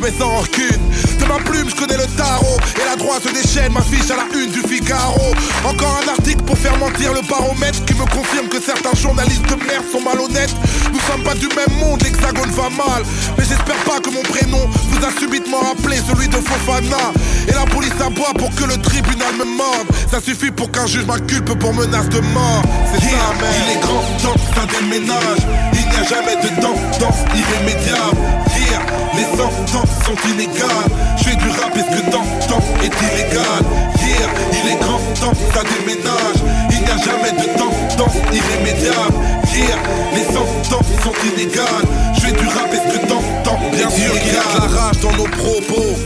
Mais 0.01 0.13
sans 0.19 0.29
rancune. 0.29 0.81
De 1.19 1.25
ma 1.27 1.39
plume, 1.39 1.69
je 1.69 1.75
connais 1.75 1.97
le 1.97 2.07
tarot 2.17 2.59
et 2.77 2.85
la 2.85 2.97
droite 2.97 3.23
déchaîne 3.33 3.73
ma 3.73 3.83
fiche 3.83 4.11
à 4.11 4.17
la 4.17 4.25
une 4.39 4.51
du 4.51 4.61
Figaro. 4.61 5.35
Encore 5.65 6.01
un 6.05 6.09
article 6.09 6.43
pour 6.45 6.57
faire 6.57 6.77
mentir 6.79 7.13
le 7.13 7.21
baromètre 7.29 7.85
qui 7.85 7.95
me 7.95 8.05
confirme 8.07 8.49
que 8.49 8.61
certains 8.61 8.95
journalistes 8.95 9.45
de 9.45 9.57
merde 9.67 9.85
sont 9.93 10.01
malhonnêtes. 10.01 10.55
Nous 10.93 11.01
sommes 11.01 11.23
pas 11.23 11.35
du 11.35 11.49
même 11.49 11.79
monde, 11.79 12.03
l'hexagone 12.03 12.51
va 12.51 12.71
mal. 12.71 13.03
Mais 13.37 13.45
j'espère 13.45 13.79
pas 13.85 14.01
que 14.01 14.11
mon 14.11 14.23
prénom 14.23 14.67
vous 14.91 15.05
a 15.05 15.11
subitement 15.19 15.61
rappelé 15.61 15.99
celui 16.09 16.29
de 16.29 16.37
Fofana. 16.37 17.13
Et 17.49 17.53
la 17.53 17.65
police 17.65 17.93
aboie 18.05 18.35
pour 18.37 18.55
que 18.55 18.65
le 18.65 18.77
tribunal 18.81 19.35
me 19.39 19.45
morde. 19.57 19.89
Ça 20.11 20.21
suffit 20.21 20.51
pour 20.51 20.71
qu'un 20.71 20.87
juge 20.87 21.07
m'inculpe 21.07 21.59
pour 21.59 21.73
menace 21.73 22.09
de 22.11 22.21
mort. 22.21 22.63
C'est 22.93 23.01
ça, 23.01 23.33
man. 23.41 23.49
Il 23.65 23.77
est 23.77 23.81
grand 23.81 24.03
temps 24.23 24.39
ça 24.55 24.67
déménage. 24.79 25.43
Il 25.73 25.89
n'y 25.89 25.97
a 25.97 26.05
jamais 26.05 26.37
de 26.37 26.49
tendance 26.61 27.21
irrémédiable. 27.35 28.19
Yeah, 28.59 28.85
les 29.15 29.25
sentences 29.37 29.95
sont 30.05 30.29
inégales. 30.29 30.91
Je 31.17 31.25
fais 31.25 31.37
du 31.37 31.49
rap, 31.49 31.75
est-ce 31.77 31.97
que 31.97 32.11
temps, 32.11 32.27
temps 32.49 32.65
est 32.83 32.93
illégal? 33.07 33.63
Yeah, 34.01 34.29
il 34.53 34.73
est 34.73 34.81
grand 34.81 35.01
temps 35.19 35.33
ça 35.55 35.63
déménage. 35.63 36.41
Il 36.71 36.81
n'y 36.81 36.91
a 36.91 36.99
jamais 36.99 37.33
de 37.33 37.49
tendance 37.57 38.17
irrémédiable. 38.33 39.15
Yeah, 39.55 39.79
les 40.15 40.25
sentences 40.25 40.93
sont 41.03 41.15
inégales. 41.33 41.87
Je 42.15 42.21
fais 42.21 42.33
du 42.33 42.47
rap, 42.47 42.69
est-ce 42.73 42.99
que 42.99 43.07
temps, 43.07 43.23
temps 43.45 43.61
bien 43.73 43.89
sûr 43.89 44.13
qu'il 44.21 44.35
y 44.35 44.37
a 44.37 44.43
de 44.43 44.61
la 44.61 44.81
rage 44.81 45.01
dans 45.01 45.13
nos 45.13 45.29
propos. 45.29 45.97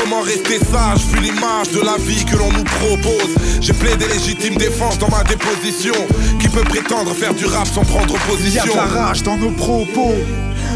Comment 0.00 0.20
rester 0.20 0.58
sage 0.58 1.04
vu 1.06 1.20
l'image 1.20 1.70
de 1.72 1.80
la 1.80 1.96
vie 1.98 2.24
que 2.24 2.36
l'on 2.36 2.52
nous 2.52 2.64
propose 2.64 3.34
J'ai 3.60 3.72
plaidé 3.72 4.06
légitime 4.06 4.56
défense 4.56 4.98
dans 4.98 5.08
ma 5.08 5.24
déposition 5.24 5.94
Qui 6.38 6.48
peut 6.48 6.62
prétendre 6.62 7.12
faire 7.14 7.34
du 7.34 7.46
rap 7.46 7.66
sans 7.66 7.84
prendre 7.84 8.14
Il 8.38 8.54
y 8.54 8.58
a 8.58 8.62
position 8.62 8.72
de 8.72 8.76
la 8.76 8.84
rage 8.84 9.22
dans 9.22 9.36
nos 9.36 9.50
propos. 9.50 10.14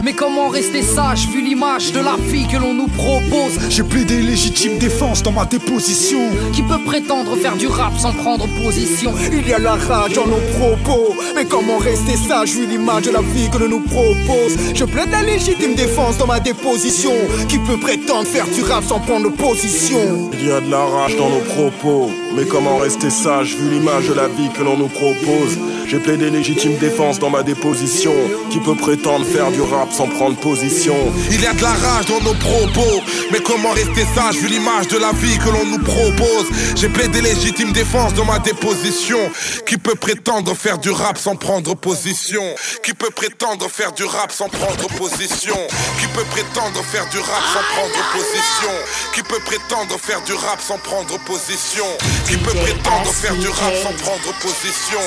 Mais 0.03 0.15
comment 0.15 0.49
rester 0.49 0.83
sage 0.83 1.29
vu 1.29 1.42
l'image 1.62 1.92
de 1.92 2.01
la 2.01 2.16
fille 2.29 2.48
que 2.48 2.57
l'on 2.57 2.75
nous 2.75 2.88
propose 2.88 3.59
J'ai 3.70 3.85
plaidé 3.85 4.20
légitime 4.20 4.79
défense 4.79 5.22
dans 5.22 5.31
ma 5.31 5.44
déposition. 5.44 6.18
Qui 6.53 6.62
peut 6.62 6.83
prétendre 6.85 7.37
faire 7.37 7.57
du 7.57 7.68
rap 7.68 7.96
sans 7.98 8.12
prendre 8.12 8.48
position? 8.62 9.14
Il 9.33 9.46
y 9.46 9.53
a 9.53 9.59
la 9.59 9.75
rage 9.75 10.14
dans 10.14 10.27
nos 10.27 10.42
propos. 10.59 11.14
Mais 11.37 11.44
comment 11.44 11.79
rester 11.79 12.16
sage 12.16 12.51
vu 12.51 12.66
l'image 12.66 13.05
de 13.05 13.12
la 13.12 13.20
vie 13.20 13.48
que 13.48 13.59
l'on 13.59 13.68
nous 13.68 13.81
propose? 13.81 14.57
Je 14.75 14.85
plaide 14.85 15.11
la 15.12 15.22
légitime 15.22 15.75
défense 15.75 16.18
dans 16.18 16.27
ma 16.27 16.40
déposition. 16.40 17.12
Qui 17.48 17.59
peut 17.59 17.79
prétendre 17.79 18.27
faire 18.27 18.46
du 18.48 18.62
rap 18.62 18.83
sans 18.83 18.98
prendre 18.98 19.31
position? 19.31 20.31
Il 20.33 20.48
y 20.48 20.51
a 20.51 20.61
de 20.61 20.70
la 20.70 20.85
rage 20.85 21.16
dans 21.16 21.31
nos 21.31 21.44
propos. 21.55 22.11
Mais 22.37 22.44
comment 22.44 22.79
rester 22.79 23.11
sage 23.11 23.57
vu 23.57 23.70
l'image 23.70 24.09
de 24.09 24.14
la 24.14 24.27
vie 24.27 24.48
que 24.57 24.64
l'on 24.64 24.77
nous 24.77 24.88
propose? 24.88 25.59
J'ai 25.93 25.99
plaidé 25.99 26.31
légitime 26.31 26.79
défense 26.79 27.19
dans 27.19 27.29
ma 27.29 27.43
déposition. 27.43 28.15
Qui 28.51 28.61
peut 28.61 28.75
prétendre 28.75 29.27
faire 29.27 29.51
du 29.51 29.61
rap 29.61 29.93
sans 29.93 30.09
prendre 30.09 30.37
position 30.37 30.97
Il 31.31 31.43
y 31.43 31.47
a 31.47 31.53
de 31.53 31.61
la 31.61 31.69
rage 31.69 32.07
dans 32.07 32.21
nos 32.23 32.33
propos 32.33 33.03
Mais 33.31 33.41
comment 33.41 33.73
rester 33.73 34.07
sage 34.15 34.37
vu 34.37 34.49
l'image 34.49 34.89
de 34.89 34.97
la 34.97 35.13
vie 35.13 35.37
que 35.37 35.51
l'on 35.51 35.67
nous 35.67 35.83
propose 35.85 36.47
J'ai 36.77 36.89
plaidé 36.89 37.21
légitime 37.21 37.73
défense 37.73 38.15
dans 38.15 38.25
ma 38.25 38.39
déposition 38.39 39.19
Qui 39.67 39.77
peut 39.77 39.95
prétendre 39.95 40.55
faire 40.55 40.79
du 40.79 40.89
rap 40.89 41.19
sans 41.19 41.37
prendre 41.37 41.75
position 41.77 42.43
Qui 42.83 42.95
peut 42.95 43.11
prétendre 43.11 43.69
faire 43.69 43.93
du 43.93 44.05
rap 44.05 44.33
sans 44.33 44.49
prendre 44.49 44.89
position 44.97 45.57
Qui 46.01 46.07
peut 46.07 46.25
prétendre 46.31 46.83
faire 46.83 47.07
du 47.11 47.19
rap 47.19 47.43
sans 47.53 47.63
prendre 47.75 48.09
position 48.13 48.73
Qui 49.13 49.23
peut 49.23 49.41
prétendre 49.45 49.99
faire 49.99 50.23
du 50.23 50.33
rap 50.33 50.59
sans 50.67 50.79
prendre 50.79 51.19
position 51.27 51.85
Qui 52.27 52.39
peut 52.39 52.59
prétendre 52.65 53.13
faire 53.13 53.37
du 53.37 53.49
rap 53.49 53.75
sans 53.83 53.93
prendre 54.03 54.33
position 54.41 55.01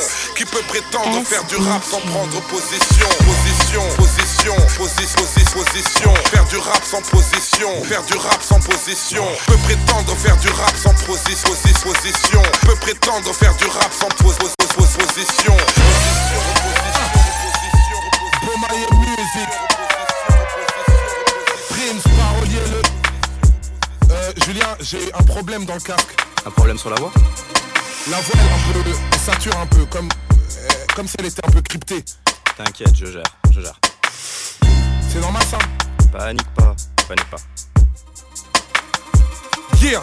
prétendre 0.81 1.25
faire 1.25 1.43
du 1.45 1.55
rap 1.55 1.81
sans 1.85 2.01
prendre 2.01 2.41
position. 2.51 3.07
Position, 3.23 3.81
position, 3.95 4.55
position, 4.75 5.23
position, 5.23 5.63
position. 5.63 6.13
Faire 6.31 6.43
du 6.45 6.57
rap 6.57 6.83
sans 6.83 7.01
position. 7.01 7.83
Faire 7.85 8.03
du 8.03 8.17
rap 8.17 8.43
sans 8.43 8.59
position. 8.59 9.25
Peut 9.47 9.57
prétendre 9.63 10.13
faire 10.17 10.35
du 10.38 10.49
rap 10.49 10.75
sans 10.75 10.93
position 11.05 11.47
Position, 11.47 11.91
position. 11.91 12.41
Peut 12.65 12.75
prétendre 12.75 13.33
faire 13.33 13.55
du 13.55 13.65
rap 13.65 13.89
sans 13.93 14.09
pos- 14.21 14.33
pos- 14.38 14.49
pos- 14.57 14.67
pos- 14.75 15.05
position. 15.05 15.55
Le 24.07 24.13
euh, 24.13 24.31
Julien, 24.45 24.75
j'ai 24.81 25.11
un 25.13 25.23
problème 25.23 25.65
dans 25.65 25.75
le 25.75 25.79
casque. 25.79 26.15
Un 26.45 26.51
problème 26.51 26.77
sur 26.77 26.89
la 26.89 26.97
voix? 26.97 27.11
La 28.11 28.17
voix 28.19 28.35
elle, 28.35 28.79
un 28.79 28.83
peu, 28.83 28.89
elle 29.13 29.19
sature 29.19 29.57
un 29.59 29.65
peu 29.65 29.83
Comme, 29.85 30.09
comme 30.95 31.07
si 31.07 31.15
elle 31.19 31.25
était 31.25 31.45
un 31.45 31.51
peu 31.51 31.61
cryptée. 31.61 32.03
T'inquiète, 32.57 32.95
je 32.95 33.05
gère, 33.05 33.23
je 33.51 33.61
gère. 33.61 33.79
C'est 35.11 35.19
normal 35.19 35.43
ça. 35.49 35.57
Panique 36.11 36.47
pas, 36.55 36.75
panique 37.07 37.29
pas. 37.29 37.37
Yeah. 39.81 40.01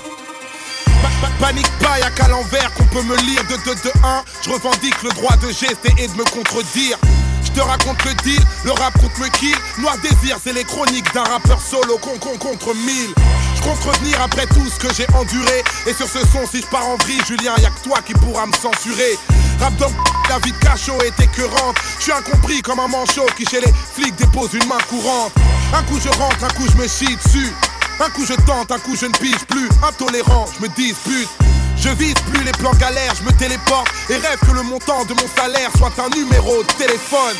Pa- 1.03 1.09
pa- 1.21 1.33
Panique 1.47 1.71
pas, 1.81 1.99
y'a 1.99 2.11
qu'à 2.11 2.29
l'envers 2.29 2.73
qu'on 2.75 2.85
peut 2.87 3.03
me 3.03 3.17
lire. 3.17 3.43
De 3.45 3.57
2 3.65 3.75
de 3.75 3.91
1 4.05 4.25
Je 4.45 4.51
revendique 4.51 5.03
le 5.03 5.11
droit 5.11 5.37
de 5.39 5.49
gester 5.49 5.93
et 5.99 6.07
de 6.07 6.13
me 6.15 6.25
contredire. 6.25 6.97
Je 7.45 7.51
te 7.51 7.61
raconte 7.61 8.03
le 8.05 8.15
deal, 8.23 8.41
le 8.65 8.71
rap 8.73 8.93
contre 9.01 9.19
me 9.21 9.29
kill. 9.31 9.57
Noir 9.79 9.97
désir, 9.99 10.39
c'est 10.43 10.53
les 10.53 10.65
chroniques 10.65 11.13
d'un 11.13 11.25
rappeur 11.25 11.61
solo 11.61 11.99
con, 11.99 12.17
con 12.19 12.37
contre 12.39 12.75
mille 12.75 13.13
Je 13.63 13.69
compte 13.69 13.85
revenir 13.85 14.21
après 14.21 14.47
tout 14.47 14.67
ce 14.69 14.79
que 14.79 14.93
j'ai 14.93 15.07
enduré. 15.15 15.63
Et 15.87 15.95
sur 15.95 16.09
ce 16.09 16.19
son, 16.33 16.47
si 16.51 16.63
je 16.63 16.67
pars 16.67 16.87
en 16.87 16.97
vrille, 16.97 17.21
Julien, 17.27 17.55
y'a 17.59 17.71
que 17.71 17.85
toi 17.85 17.99
qui 18.05 18.13
pourra 18.15 18.47
me 18.47 18.53
censurer. 18.53 19.17
Rap 19.61 19.75
d'homme, 19.77 19.95
la 20.29 20.39
vie 20.41 20.51
de 20.51 20.59
cachot 20.59 21.01
est 21.03 21.23
écœurante 21.23 21.77
Je 21.99 22.05
suis 22.05 22.13
incompris 22.13 22.61
comme 22.63 22.81
un 22.81 22.89
manchot 22.89 23.27
qui 23.37 23.45
chez 23.47 23.61
les 23.61 23.73
flics 23.95 24.17
dépose 24.17 24.55
une 24.55 24.67
main 24.67 24.81
courante. 24.89 25.33
Un 25.75 25.83
coup 25.85 26.01
je 26.03 26.09
rentre, 26.09 26.43
un 26.43 26.49
coup 26.49 26.67
je 26.73 26.77
me 26.77 26.89
chie 26.89 27.17
dessus. 27.25 27.53
Un 28.01 28.11
coup 28.11 28.27
je 28.27 28.35
tente, 28.47 28.73
un 28.73 28.79
coup 28.81 28.97
je 28.97 29.07
ne 29.07 29.13
pige 29.13 29.45
plus. 29.49 29.69
Intolérant, 29.87 30.47
je 30.57 30.63
me 30.63 30.69
dispute. 30.75 31.29
Je 31.77 31.89
vise 31.91 32.15
plus 32.33 32.43
les 32.45 32.53
plans 32.53 32.75
galères, 32.75 33.15
je 33.15 33.23
me 33.23 33.33
téléporte. 33.39 33.89
Et 34.11 34.17
rêve 34.17 34.39
que 34.41 34.53
le 34.53 34.63
montant 34.63 35.05
de 35.05 35.15
mon 35.15 35.29
salaire 35.37 35.71
soit 35.79 35.93
un 35.99 36.09
numéro 36.17 36.63
de 36.63 36.73
téléphone 36.79 37.37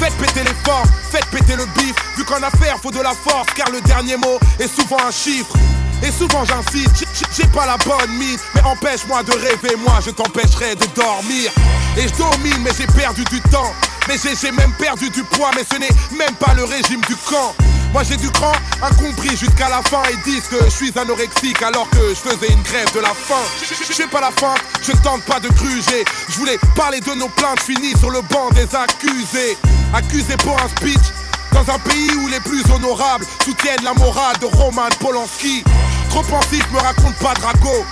Faites 0.00 0.16
péter 0.16 0.40
les 0.44 0.54
forces, 0.64 0.88
faites 1.10 1.26
péter 1.26 1.56
le 1.56 1.66
bif. 1.76 1.94
Vu 2.16 2.24
qu'en 2.24 2.42
affaire 2.42 2.78
faut 2.82 2.90
de 2.90 3.00
la 3.00 3.12
force 3.12 3.46
Car 3.54 3.70
le 3.70 3.80
dernier 3.82 4.16
mot 4.16 4.38
est 4.58 4.66
souvent 4.68 4.96
un 5.06 5.10
chiffre. 5.10 5.54
Et 6.02 6.10
souvent 6.10 6.42
j'incite, 6.46 7.04
j'ai- 7.36 7.46
pas 7.48 7.66
la 7.66 7.76
bonne 7.78 8.10
mine. 8.16 8.38
Mais 8.54 8.62
empêche-moi 8.62 9.22
de 9.22 9.32
rêver, 9.32 9.76
moi 9.86 9.98
je 10.04 10.10
t'empêcherai 10.10 10.74
de 10.76 10.86
dormir. 10.96 11.52
Et 11.98 12.08
je 12.08 12.14
domine 12.14 12.62
mais 12.62 12.70
j'ai 12.78 12.86
perdu 12.86 13.22
du 13.24 13.40
temps. 13.42 13.72
Mais 14.08 14.16
j'ai 14.18 14.50
même 14.52 14.72
perdu 14.72 15.10
du 15.10 15.22
poids 15.22 15.50
Mais 15.54 15.64
ce 15.70 15.78
n'est 15.78 16.16
même 16.18 16.34
pas 16.36 16.54
le 16.54 16.64
régime 16.64 17.02
du 17.06 17.14
camp 17.16 17.54
moi 17.92 18.02
j'ai 18.02 18.16
du 18.16 18.30
cran, 18.30 18.52
incompris 18.82 19.36
jusqu'à 19.36 19.68
la 19.68 19.82
fin 19.82 20.02
Ils 20.10 20.32
disent 20.32 20.48
que 20.48 20.64
je 20.64 20.70
suis 20.70 20.92
anorexique 20.98 21.62
alors 21.62 21.88
que 21.90 22.08
je 22.10 22.14
faisais 22.14 22.52
une 22.52 22.62
grève 22.62 22.92
de 22.94 23.00
la 23.00 23.14
faim 23.14 23.44
Je 23.60 23.92
fais 23.92 24.06
pas 24.06 24.20
la 24.20 24.30
fin, 24.30 24.54
je 24.82 24.92
tente 25.02 25.22
pas 25.22 25.40
de 25.40 25.48
gruger 25.48 26.04
Je 26.28 26.38
voulais 26.38 26.58
parler 26.76 27.00
de 27.00 27.12
nos 27.14 27.28
plaintes 27.28 27.62
finies 27.62 27.96
sur 27.98 28.10
le 28.10 28.20
banc 28.22 28.50
des 28.54 28.68
accusés 28.74 29.56
Accusés 29.94 30.36
pour 30.38 30.56
un 30.60 30.68
speech 30.68 31.20
dans 31.52 31.74
un 31.74 31.78
pays 31.80 32.10
où 32.16 32.28
les 32.28 32.40
plus 32.40 32.62
honorables 32.72 33.24
soutiennent 33.44 33.82
la 33.82 33.94
morale 33.94 34.36
de 34.40 34.46
Roman 34.46 34.88
Polanski. 35.00 35.64
Trop 36.08 36.22
pensif, 36.22 36.64
me 36.72 36.78
raconte 36.78 37.16
pas 37.16 37.34
Drago. 37.34 37.84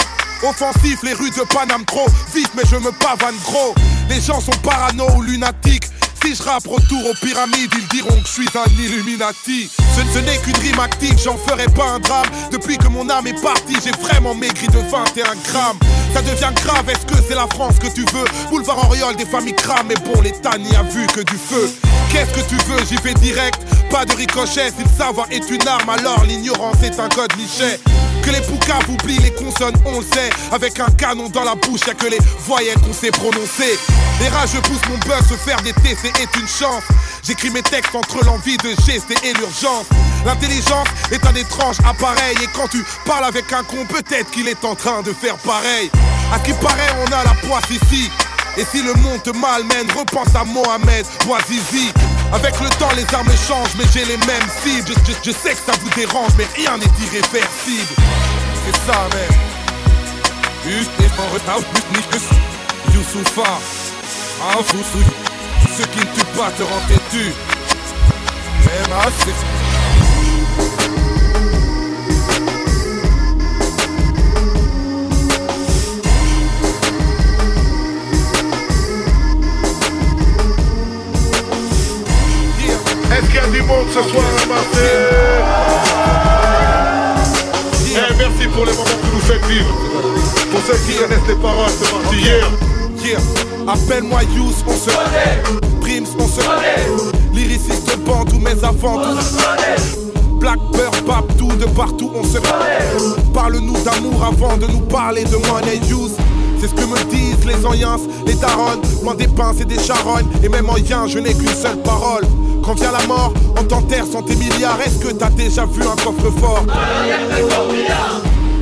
Offensif, 0.43 1.03
les 1.03 1.13
rues 1.15 1.31
de 1.31 1.43
Paname 1.43 1.85
trop 1.85 2.07
vite, 2.35 2.51
mais 2.57 2.63
je 2.71 2.77
me 2.77 2.93
pavane 2.93 3.35
gros. 3.45 3.75
Les 4.09 4.21
gens 4.21 4.41
sont 4.41 4.53
parano 4.63 5.07
ou 5.17 5.23
lunatiques. 5.23 5.89
Si 6.23 6.35
je 6.35 6.43
rappe 6.43 6.67
retour 6.67 7.11
aux 7.11 7.15
pyramides, 7.15 7.73
ils 7.79 7.89
diront 7.89 8.21
que 8.21 8.27
je 8.27 8.33
suis 8.33 8.49
un 8.55 8.71
Illuminati. 8.83 9.71
Ce, 9.97 10.19
n'est 10.19 10.37
qu'une 10.39 10.57
rime 10.57 10.81
active, 10.81 11.19
j'en 11.23 11.37
ferai 11.37 11.67
pas 11.67 11.91
un 11.91 11.99
drame. 12.01 12.27
Depuis 12.51 12.77
que 12.77 12.89
mon 12.89 13.09
âme 13.09 13.27
est 13.27 13.43
partie, 13.43 13.77
j'ai 13.85 13.93
vraiment 14.03 14.35
maigri 14.35 14.67
de 14.69 14.79
21 14.79 15.25
grammes. 15.51 15.79
Ça 16.13 16.23
devient 16.23 16.53
grave, 16.63 16.89
est-ce 16.89 17.07
que 17.07 17.23
c'est 17.27 17.35
la 17.35 17.47
France 17.49 17.79
que 17.79 17.89
tu 17.89 18.03
veux? 18.13 18.25
Boulevard 18.51 18.79
Oriol, 18.85 19.17
des 19.17 19.27
familles 19.27 19.57
crament, 19.57 19.89
mais 19.89 19.95
bon, 20.05 20.21
l'État 20.21 20.59
n'y 20.59 20.75
a 20.75 20.83
vu 20.83 21.07
que 21.07 21.21
du 21.21 21.37
feu. 21.37 21.71
Qu'est-ce 22.11 22.33
que 22.33 22.49
tu 22.49 22.57
veux? 22.67 22.85
J'y 22.89 22.97
vais 22.97 23.15
direct, 23.15 23.61
pas 23.91 24.05
de 24.05 24.15
ricochet. 24.15 24.71
Si 24.77 24.83
le 24.83 24.91
savoir 24.97 25.27
est 25.31 25.49
une 25.51 25.67
arme, 25.69 25.89
alors 25.89 26.25
l'ignorance 26.25 26.83
est 26.83 26.99
un 26.99 27.09
code. 27.09 27.29
Que 28.29 28.33
les 28.35 28.43
poucaves 28.43 28.91
oublient 28.91 29.21
les 29.21 29.31
consonnes, 29.31 29.75
on 29.87 30.01
le 30.01 30.05
sait. 30.05 30.29
Avec 30.53 30.79
un 30.81 30.91
canon 30.99 31.31
dans 31.31 31.45
la 31.45 31.55
bouche, 31.55 31.81
y'a 31.87 31.95
que 31.95 32.09
les 32.09 32.19
voyelles 32.41 32.79
qu'on 32.79 32.93
sait 32.93 33.11
prononcer. 33.11 33.79
Les 34.21 34.29
rageux 34.29 34.61
poussent 34.61 34.87
mon 34.91 34.99
buzz, 34.99 35.27
se 35.27 35.35
faire 35.35 35.57
des 35.63 35.73
TC 35.73 36.13
est 36.21 36.37
une 36.39 36.47
chance. 36.47 36.83
J'écris 37.27 37.49
mes 37.49 37.63
textes 37.63 37.95
entre 37.95 38.23
l'envie 38.27 38.59
de 38.59 38.69
gester 38.85 39.15
et 39.25 39.33
l'urgence. 39.33 39.87
L'intelligence 40.27 40.89
est 41.11 41.25
un 41.25 41.35
étrange 41.37 41.77
appareil. 41.89 42.37
Et 42.43 42.49
quand 42.55 42.69
tu 42.69 42.85
parles 43.07 43.25
avec 43.25 43.51
un 43.51 43.65
con, 43.65 43.87
peut-être 43.89 44.31
qu'il 44.31 44.47
est 44.47 44.63
en 44.63 44.75
train 44.75 45.01
de 45.01 45.15
faire 45.15 45.39
pareil. 45.39 45.91
À 46.31 46.39
qui 46.39 46.53
paraît, 46.53 46.95
on 47.01 47.07
a 47.07 47.25
la 47.25 47.49
poisse 47.49 47.71
ici. 47.71 48.11
Et 48.59 48.67
si 48.71 48.83
le 48.83 48.93
monde 48.93 49.23
te 49.23 49.31
malmène, 49.31 49.91
repense 49.97 50.35
à 50.35 50.45
Mohamed 50.45 51.07
Bouazizi. 51.25 51.95
Avec 52.33 52.61
le 52.61 52.69
temps, 52.79 52.91
les 52.95 53.07
armes 53.15 53.31
changent, 53.49 53.75
mais 53.79 53.85
j'ai 53.93 54.05
les 54.05 54.19
mêmes 54.19 54.51
cibles. 54.63 54.93
Je, 55.25 55.31
sais 55.31 55.53
que 55.53 55.61
ça 55.67 55.73
vous 55.81 55.91
dérange, 55.91 56.33
mais 56.37 56.47
rien 56.55 56.77
n'est 56.77 56.85
irréversible. 57.07 57.95
C'est 58.65 58.77
ça, 58.87 59.09
bis 62.13 62.29
Youssoufa. 62.95 63.43
Ah. 64.43 64.59
Ceux 65.77 65.85
qui 65.85 65.99
ne 65.99 66.05
tuent 66.05 66.37
pas 66.37 66.51
te 66.51 66.63
rendent 66.63 66.89
têtu. 66.89 67.33
Même 68.67 68.93
assez. 69.01 69.35
Y 83.39 83.47
a 83.47 83.51
du 83.51 83.63
monde 83.63 83.87
ce 83.89 84.03
soir 84.11 84.25
à 84.43 84.47
Marseille. 84.47 84.99
Eh, 87.91 88.15
Merci 88.19 88.49
pour 88.49 88.65
les 88.67 88.73
moments 88.73 88.85
que 88.85 89.07
vous 89.13 89.21
faites 89.21 89.45
vivre. 89.47 89.75
Pour 90.51 90.61
ceux 90.67 90.79
qui 90.87 90.99
connaissent 90.99 91.29
les 91.29 91.35
paroles, 91.37 91.71
c'est 91.79 91.91
parti 91.91 92.17
hier. 92.17 92.49
Yeah. 93.05 93.19
Appelle-moi 93.69 94.23
Yous, 94.35 94.55
on 94.67 94.73
se 94.73 94.91
Prims, 95.81 96.09
on 96.19 96.27
se 96.27 96.41
Lyriciste 97.33 97.97
bande 98.01 98.33
ou 98.33 98.39
mes 98.39 98.65
avant 98.65 99.01
Black 100.41 100.59
Peur, 100.73 100.91
tout 101.39 101.55
de 101.57 101.65
partout 101.67 102.11
on 102.15 102.25
se 102.25 102.39
Parle-nous 103.33 103.77
d'amour 103.85 104.25
avant 104.25 104.57
de 104.57 104.67
nous 104.67 104.81
parler 104.81 105.25
de 105.25 105.37
money 105.37 105.81
use 105.89 106.17
c'est 106.61 106.67
ce 106.67 106.75
que 106.75 106.81
me 106.81 106.99
disent 107.09 107.47
les 107.47 107.65
anciens, 107.65 107.99
les 108.27 108.35
darons. 108.35 108.81
Loin 109.05 109.15
des 109.15 109.29
pinces 109.29 109.61
et 109.61 109.65
des 109.65 109.79
charognes 109.79 110.27
Et 110.43 110.49
même 110.49 110.69
en 110.69 110.77
yin 110.77 111.07
je 111.07 111.21
n'ai 111.21 111.33
qu'une 111.33 111.47
seule 111.49 111.81
parole 111.83 112.25
Quand 112.69 112.75
vient 112.75 112.93
la 112.93 113.07
mort, 113.07 113.33
on 113.59 113.65
t'enterre 113.65 114.05
sans 114.05 114.21
tes 114.23 114.37
milliards 114.37 114.79
Est-ce 114.85 114.99
que 114.99 115.11
t'as 115.11 115.31
déjà 115.31 115.65
vu 115.65 115.81
un 115.81 115.97
coffre-fort 115.97 116.67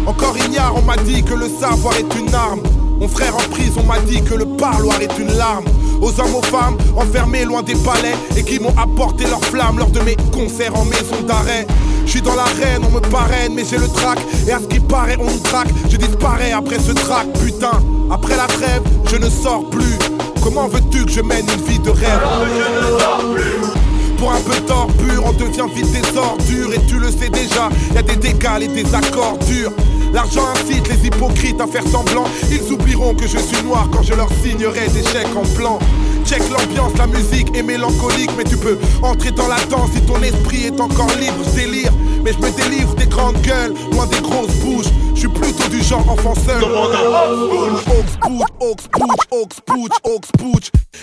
encore 0.07 0.39
ignare, 0.39 0.73
on 0.77 0.83
m'a 0.83 0.97
dit 0.97 1.25
que 1.25 1.35
le 1.35 1.49
savoir 1.49 1.95
est 1.97 2.15
une 2.15 2.33
arme. 2.33 2.61
Mon 3.01 3.09
frère 3.09 3.35
en 3.35 3.51
prison 3.51 3.83
m'a 3.83 3.99
dit 3.99 4.23
que 4.23 4.35
le 4.35 4.45
parloir 4.45 5.01
est 5.01 5.19
une 5.19 5.37
larme. 5.37 5.65
Aux 6.01 6.21
hommes, 6.21 6.37
aux 6.37 6.43
femmes, 6.43 6.77
enfermés 6.97 7.45
loin 7.45 7.65
des 7.65 7.75
palais 7.75 8.15
et 8.37 8.45
qui 8.45 8.61
m'ont 8.61 8.73
apporté 8.79 9.25
leur 9.25 9.45
flamme 9.45 9.81
lors 9.81 9.91
de 9.91 9.99
mes 9.99 10.15
concerts 10.33 10.77
en 10.77 10.85
maison 10.85 11.21
d'arrêt. 11.27 11.67
Je 12.05 12.11
suis 12.13 12.23
dans 12.23 12.37
l'arène, 12.37 12.83
on 12.89 12.91
me 12.93 13.01
parraine, 13.01 13.55
mais 13.55 13.65
j'ai 13.69 13.79
le 13.79 13.89
trac. 13.89 14.21
Et 14.47 14.53
à 14.53 14.61
ce 14.61 14.67
qui 14.69 14.79
paraît, 14.79 15.17
on 15.19 15.25
nous 15.25 15.41
traque. 15.41 15.71
Je 15.91 15.97
disparais 15.97 16.53
après 16.53 16.79
ce 16.79 16.93
trac, 16.93 17.27
putain. 17.45 17.83
Après 18.13 18.37
la 18.37 18.47
trêve, 18.47 18.83
je 19.11 19.17
ne 19.17 19.29
sors 19.29 19.69
plus. 19.69 19.99
Comment 20.45 20.69
veux-tu 20.69 21.05
que 21.05 21.11
je 21.11 21.23
mène 21.23 21.47
une 21.53 21.65
vie 21.65 21.81
de 21.81 21.91
rêve 21.91 22.21
pour 24.17 24.33
un 24.33 24.41
peu 24.41 24.59
d'or 24.67 24.87
pur, 24.87 25.25
on 25.25 25.33
devient 25.33 25.67
vite 25.75 25.91
des 25.93 26.17
ordures. 26.17 26.73
Et 26.75 26.81
tu 26.87 26.99
le 26.99 27.11
sais 27.11 27.29
déjà, 27.29 27.69
y 27.95 27.99
a 27.99 28.03
des 28.03 28.17
décals 28.17 28.63
et 28.63 28.69
des 28.69 28.95
accords 28.95 29.39
durs. 29.47 29.73
L'argent 30.13 30.47
incite 30.55 30.89
les 30.89 31.07
hypocrites 31.07 31.61
à 31.61 31.67
faire 31.67 31.87
semblant. 31.87 32.25
Ils 32.51 32.73
oublieront 32.73 33.15
que 33.15 33.27
je 33.27 33.39
suis 33.39 33.63
noir 33.65 33.89
quand 33.93 34.03
je 34.03 34.15
leur 34.15 34.29
signerai 34.43 34.89
des 34.89 35.03
chèques 35.03 35.37
en 35.37 35.43
blanc 35.57 35.79
Check 36.27 36.43
l'ambiance, 36.51 36.93
la 36.99 37.07
musique 37.07 37.57
est 37.57 37.63
mélancolique 37.63 38.31
Mais 38.37 38.45
tu 38.45 38.57
peux 38.57 38.79
entrer 39.03 39.31
dans 39.31 39.47
la 39.47 39.61
danse 39.67 39.91
si 39.95 40.01
ton 40.03 40.21
esprit 40.23 40.67
est 40.67 40.81
encore 40.81 41.11
libre. 41.21 41.37
Je 41.45 41.61
délire, 41.61 41.93
mais 42.25 42.33
je 42.33 42.39
me 42.39 42.51
délivre 42.51 42.95
des 42.97 43.07
grandes 43.07 43.41
gueules 43.43 43.75
Loin 43.93 44.07
des 44.07 44.21
grosses 44.21 44.55
bouches, 44.57 44.87
je 45.15 45.21
suis 45.21 45.29
plutôt 45.29 45.69
du 45.69 45.83
genre 45.83 46.09
enfant 46.09 46.35
seul. 46.35 46.63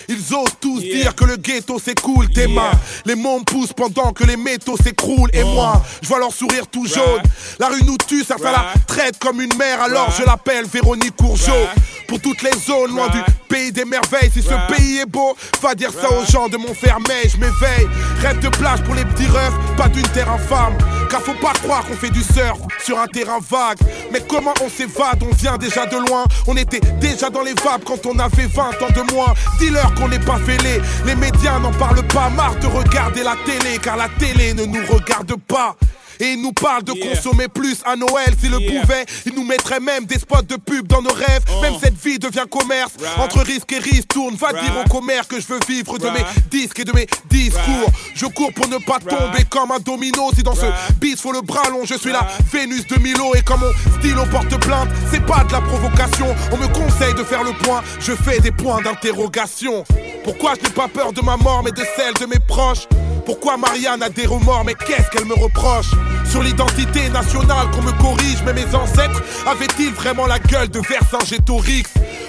Ils 0.09 0.35
osent 0.35 0.55
tous 0.59 0.79
dire 0.79 1.15
que 1.15 1.25
le 1.25 1.37
ghetto 1.37 1.79
c'est 1.83 1.99
cool 2.01 2.27
Tes 2.29 2.47
mains, 2.47 2.71
les 3.05 3.15
me 3.15 3.43
poussent 3.43 3.73
pendant 3.73 4.11
que 4.11 4.23
les 4.23 4.37
métaux 4.37 4.75
s'écroulent. 4.77 5.29
Et 5.33 5.43
moi, 5.43 5.81
je 6.01 6.07
vois 6.07 6.19
leur 6.19 6.33
sourire 6.33 6.67
tout 6.67 6.85
jaune. 6.85 7.21
La 7.59 7.67
rue 7.67 7.83
nous 7.85 7.97
tue, 7.97 8.23
ça 8.23 8.35
fait 8.37 8.51
la 8.51 8.73
traite 8.87 9.17
comme 9.19 9.41
une 9.41 9.55
mère. 9.57 9.81
Alors 9.81 10.11
je 10.17 10.23
l'appelle 10.25 10.65
Véronique 10.65 11.15
Courgeot. 11.15 11.67
Pour 12.07 12.19
toutes 12.19 12.41
les 12.43 12.51
zones, 12.51 12.91
loin 12.91 13.07
du 13.07 13.19
pays 13.47 13.71
des 13.71 13.85
merveilles. 13.85 14.29
Si 14.31 14.41
ce 14.41 14.73
pays 14.73 14.99
est 14.99 15.05
beau, 15.13 15.37
va 15.61 15.75
dire 15.75 15.91
ça 15.91 16.09
aux 16.11 16.25
gens 16.29 16.49
de 16.49 16.57
Montfermeil. 16.57 17.29
Je 17.29 17.37
m'éveille, 17.37 17.87
rêve 18.21 18.39
de 18.39 18.49
plage 18.49 18.83
pour 18.83 18.95
les 18.95 19.05
petits 19.05 19.27
rêves 19.27 19.53
Pas 19.77 19.87
d'une 19.87 20.07
terre 20.09 20.29
infâme. 20.29 20.77
Car 21.09 21.21
faut 21.21 21.35
pas 21.35 21.53
croire 21.53 21.85
qu'on 21.85 21.93
fait 21.93 22.09
du 22.09 22.23
surf 22.23 22.59
sur 22.83 22.99
un 22.99 23.07
terrain 23.07 23.39
vague. 23.49 23.77
Mais 24.11 24.21
comment 24.27 24.53
on 24.63 24.69
s'évade, 24.69 25.21
on 25.21 25.33
vient 25.35 25.57
déjà 25.57 25.85
de 25.85 25.97
loin. 25.97 26.25
On 26.47 26.57
était 26.57 26.81
déjà 26.99 27.29
dans 27.29 27.43
les 27.43 27.53
vapes 27.53 27.85
quand 27.85 28.05
on 28.05 28.17
avait 28.19 28.47
20 28.47 28.61
ans 28.61 28.93
de 28.95 29.13
moins. 29.13 29.33
Dis-leur 29.59 29.93
qu'on 29.93 30.09
n'est 30.09 30.19
pas 30.19 30.39
fêlés 30.39 30.81
Les 31.05 31.15
médias 31.15 31.59
n'en 31.59 31.71
parlent 31.71 32.07
pas, 32.07 32.29
marre 32.29 32.55
de 32.55 32.67
regarder 32.67 33.23
la 33.23 33.35
télé 33.45 33.77
Car 33.81 33.95
la 33.95 34.09
télé 34.19 34.53
ne 34.53 34.65
nous 34.65 34.85
regarde 34.87 35.35
pas 35.47 35.75
et 36.19 36.33
ils 36.33 36.41
nous 36.41 36.53
parlent 36.53 36.83
de 36.83 36.93
consommer 36.93 37.47
plus 37.47 37.77
à 37.85 37.95
Noël 37.95 38.33
S'ils 38.39 38.51
le 38.51 38.57
pouvaient, 38.57 39.05
ils 39.25 39.33
nous 39.33 39.43
mettraient 39.43 39.79
même 39.79 40.05
des 40.05 40.19
spots 40.19 40.41
de 40.43 40.55
pub 40.55 40.87
dans 40.87 41.01
nos 41.01 41.13
rêves. 41.13 41.43
Même 41.61 41.73
cette 41.81 42.01
vie 42.03 42.19
devient 42.19 42.45
commerce. 42.49 42.91
Entre 43.17 43.39
risque 43.39 43.71
et 43.73 43.79
risque 43.79 44.09
tourne 44.09 44.35
Va 44.35 44.51
dire 44.51 44.73
au 44.83 44.89
commerce 44.89 45.27
que 45.27 45.39
je 45.39 45.47
veux 45.47 45.59
vivre 45.67 45.97
de 45.97 46.09
mes 46.09 46.25
disques 46.49 46.79
et 46.79 46.85
de 46.85 46.91
mes 46.93 47.07
discours. 47.29 47.89
Je 48.15 48.25
cours 48.25 48.53
pour 48.53 48.67
ne 48.67 48.77
pas 48.77 48.99
tomber 48.99 49.43
comme 49.49 49.71
un 49.71 49.79
domino. 49.79 50.29
Si 50.35 50.43
dans 50.43 50.55
ce 50.55 50.65
bis 50.99 51.19
faut 51.19 51.31
le 51.31 51.41
bras 51.41 51.69
long 51.69 51.85
Je 51.85 51.95
suis 51.95 52.11
la 52.11 52.27
Vénus 52.51 52.87
de 52.87 52.99
Milo. 52.99 53.35
Et 53.35 53.41
comme 53.41 53.61
mon 53.61 53.99
stylo 53.99 54.25
porte 54.31 54.59
plainte 54.59 54.89
C'est 55.11 55.25
pas 55.25 55.43
de 55.43 55.51
la 55.51 55.61
provocation. 55.61 56.27
On 56.51 56.57
me 56.57 56.67
conseille 56.67 57.13
de 57.13 57.23
faire 57.23 57.43
le 57.43 57.53
point. 57.63 57.81
Je 57.99 58.13
fais 58.13 58.39
des 58.39 58.51
points 58.51 58.81
d'interrogation. 58.81 59.83
Pourquoi 60.23 60.53
je 60.55 60.67
n'ai 60.67 60.73
pas 60.73 60.87
peur 60.87 61.13
de 61.13 61.21
ma 61.21 61.37
mort 61.37 61.63
Mais 61.63 61.71
de 61.71 61.83
celle 61.95 62.13
de 62.15 62.25
mes 62.25 62.39
proches? 62.47 62.87
Pourquoi 63.25 63.57
Marianne 63.57 64.03
a 64.03 64.09
des 64.09 64.25
remords, 64.25 64.65
mais 64.65 64.73
qu'est-ce 64.73 65.09
qu'elle 65.09 65.25
me 65.25 65.33
reproche? 65.33 65.91
Sur 66.29 66.41
l'identité 66.43 67.09
nationale 67.09 67.69
qu'on 67.71 67.81
me 67.81 67.91
corrige, 68.01 68.43
mais 68.45 68.53
mes 68.53 68.75
ancêtres 68.75 69.21
avaient-ils 69.45 69.93
vraiment 69.93 70.25
la 70.25 70.39
gueule 70.39 70.69
de 70.69 70.79
Vercingétorix? 70.79 71.83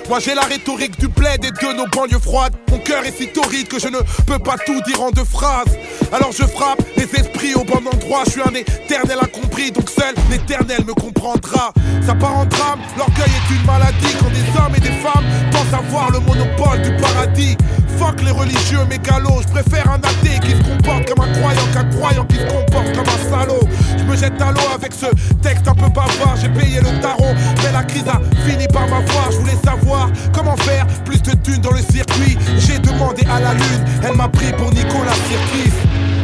Moi 0.09 0.19
j'ai 0.21 0.35
la 0.35 0.43
rhétorique 0.43 0.99
du 1.01 1.09
bled 1.09 1.45
et 1.45 1.51
de 1.51 1.77
nos 1.77 1.87
banlieues 1.87 2.19
froides. 2.19 2.55
Mon 2.71 2.79
cœur 2.79 3.05
est 3.07 3.17
si 3.17 3.29
torride 3.29 3.69
que 3.69 3.79
je 3.79 3.89
ne 3.89 3.99
peux 4.27 4.39
pas 4.39 4.57
tout 4.67 4.79
dire 4.87 5.01
en 5.01 5.11
deux 5.11 5.25
phrases. 5.25 5.79
Alors 6.13 6.33
je 6.33 6.45
frappe 6.45 6.83
les 6.97 7.05
esprits 7.19 7.55
au 7.55 7.65
bon 7.65 7.81
endroit. 7.87 8.23
Je 8.27 8.33
suis 8.33 8.43
un 8.43 8.55
éternel 8.55 9.19
incompris, 9.23 9.73
donc 9.73 9.89
seul 9.89 10.15
l'éternel 10.31 10.85
me 10.87 10.93
comprendra. 10.93 11.73
Ça 12.07 12.15
part 12.15 12.37
en 12.37 12.45
drame, 12.45 12.81
l'orgueil 12.99 13.31
est 13.31 13.55
une 13.55 13.65
maladie 13.65 14.15
quand 14.21 14.29
des 14.29 14.61
hommes 14.61 14.75
et 14.77 14.81
des 14.81 14.97
femmes 15.03 15.25
pensent 15.51 15.65
pense 15.65 15.81
avoir 15.81 16.11
le 16.11 16.21
monopole 16.21 16.83
du 16.83 16.97
paradis. 16.97 17.57
Fuck 17.99 18.23
les 18.23 18.31
religieux 18.31 18.85
mégalos, 18.89 19.43
je 19.43 19.49
préfère 19.49 19.89
un 19.91 19.99
athée 19.99 20.39
qui 20.43 20.51
se 20.51 20.63
comporte 20.63 21.07
comme 21.09 21.25
un 21.25 21.33
croyant 21.33 21.67
qu'un 21.73 21.85
croyant 21.85 22.25
qui 22.27 22.37
se 22.37 22.45
comporte 22.45 22.93
comme 22.93 23.09
un 23.09 23.31
salaud. 23.31 23.64
Je 23.97 24.05
me 24.05 24.17
jette 24.17 24.41
à 24.41 24.53
l'eau 24.53 24.69
avec 24.75 24.93
ce 24.93 25.07
texte 25.43 25.67
un 25.69 25.75
peu 25.75 25.89
bavard, 25.89 26.37
j'ai 26.41 26.49
payé 26.49 26.81
le 26.81 27.01
tarot, 27.01 27.35
mais 27.63 27.73
la 27.73 27.83
crise 27.83 28.09
a 28.09 28.21
fini 28.47 28.67
par 28.69 28.83
m'avoir. 28.89 29.31
Je 29.31 29.39
voulais 29.39 29.59
savoir 29.65 30.11
comment 30.33 30.57
faire 30.57 30.87
plus 31.05 31.23
de 31.23 31.33
thunes 31.33 31.61
dans 31.61 31.73
le 31.73 31.81
circuit. 31.81 32.37
J'ai 32.59 32.79
demandé 32.79 33.25
à 33.31 33.41
la 33.41 33.55
lune, 33.55 33.85
elle 34.03 34.17
m'a 34.17 34.29
pris 34.29 34.53
pour 34.53 34.73
Nicolas 34.73 35.15
Sirkis. 35.29 35.73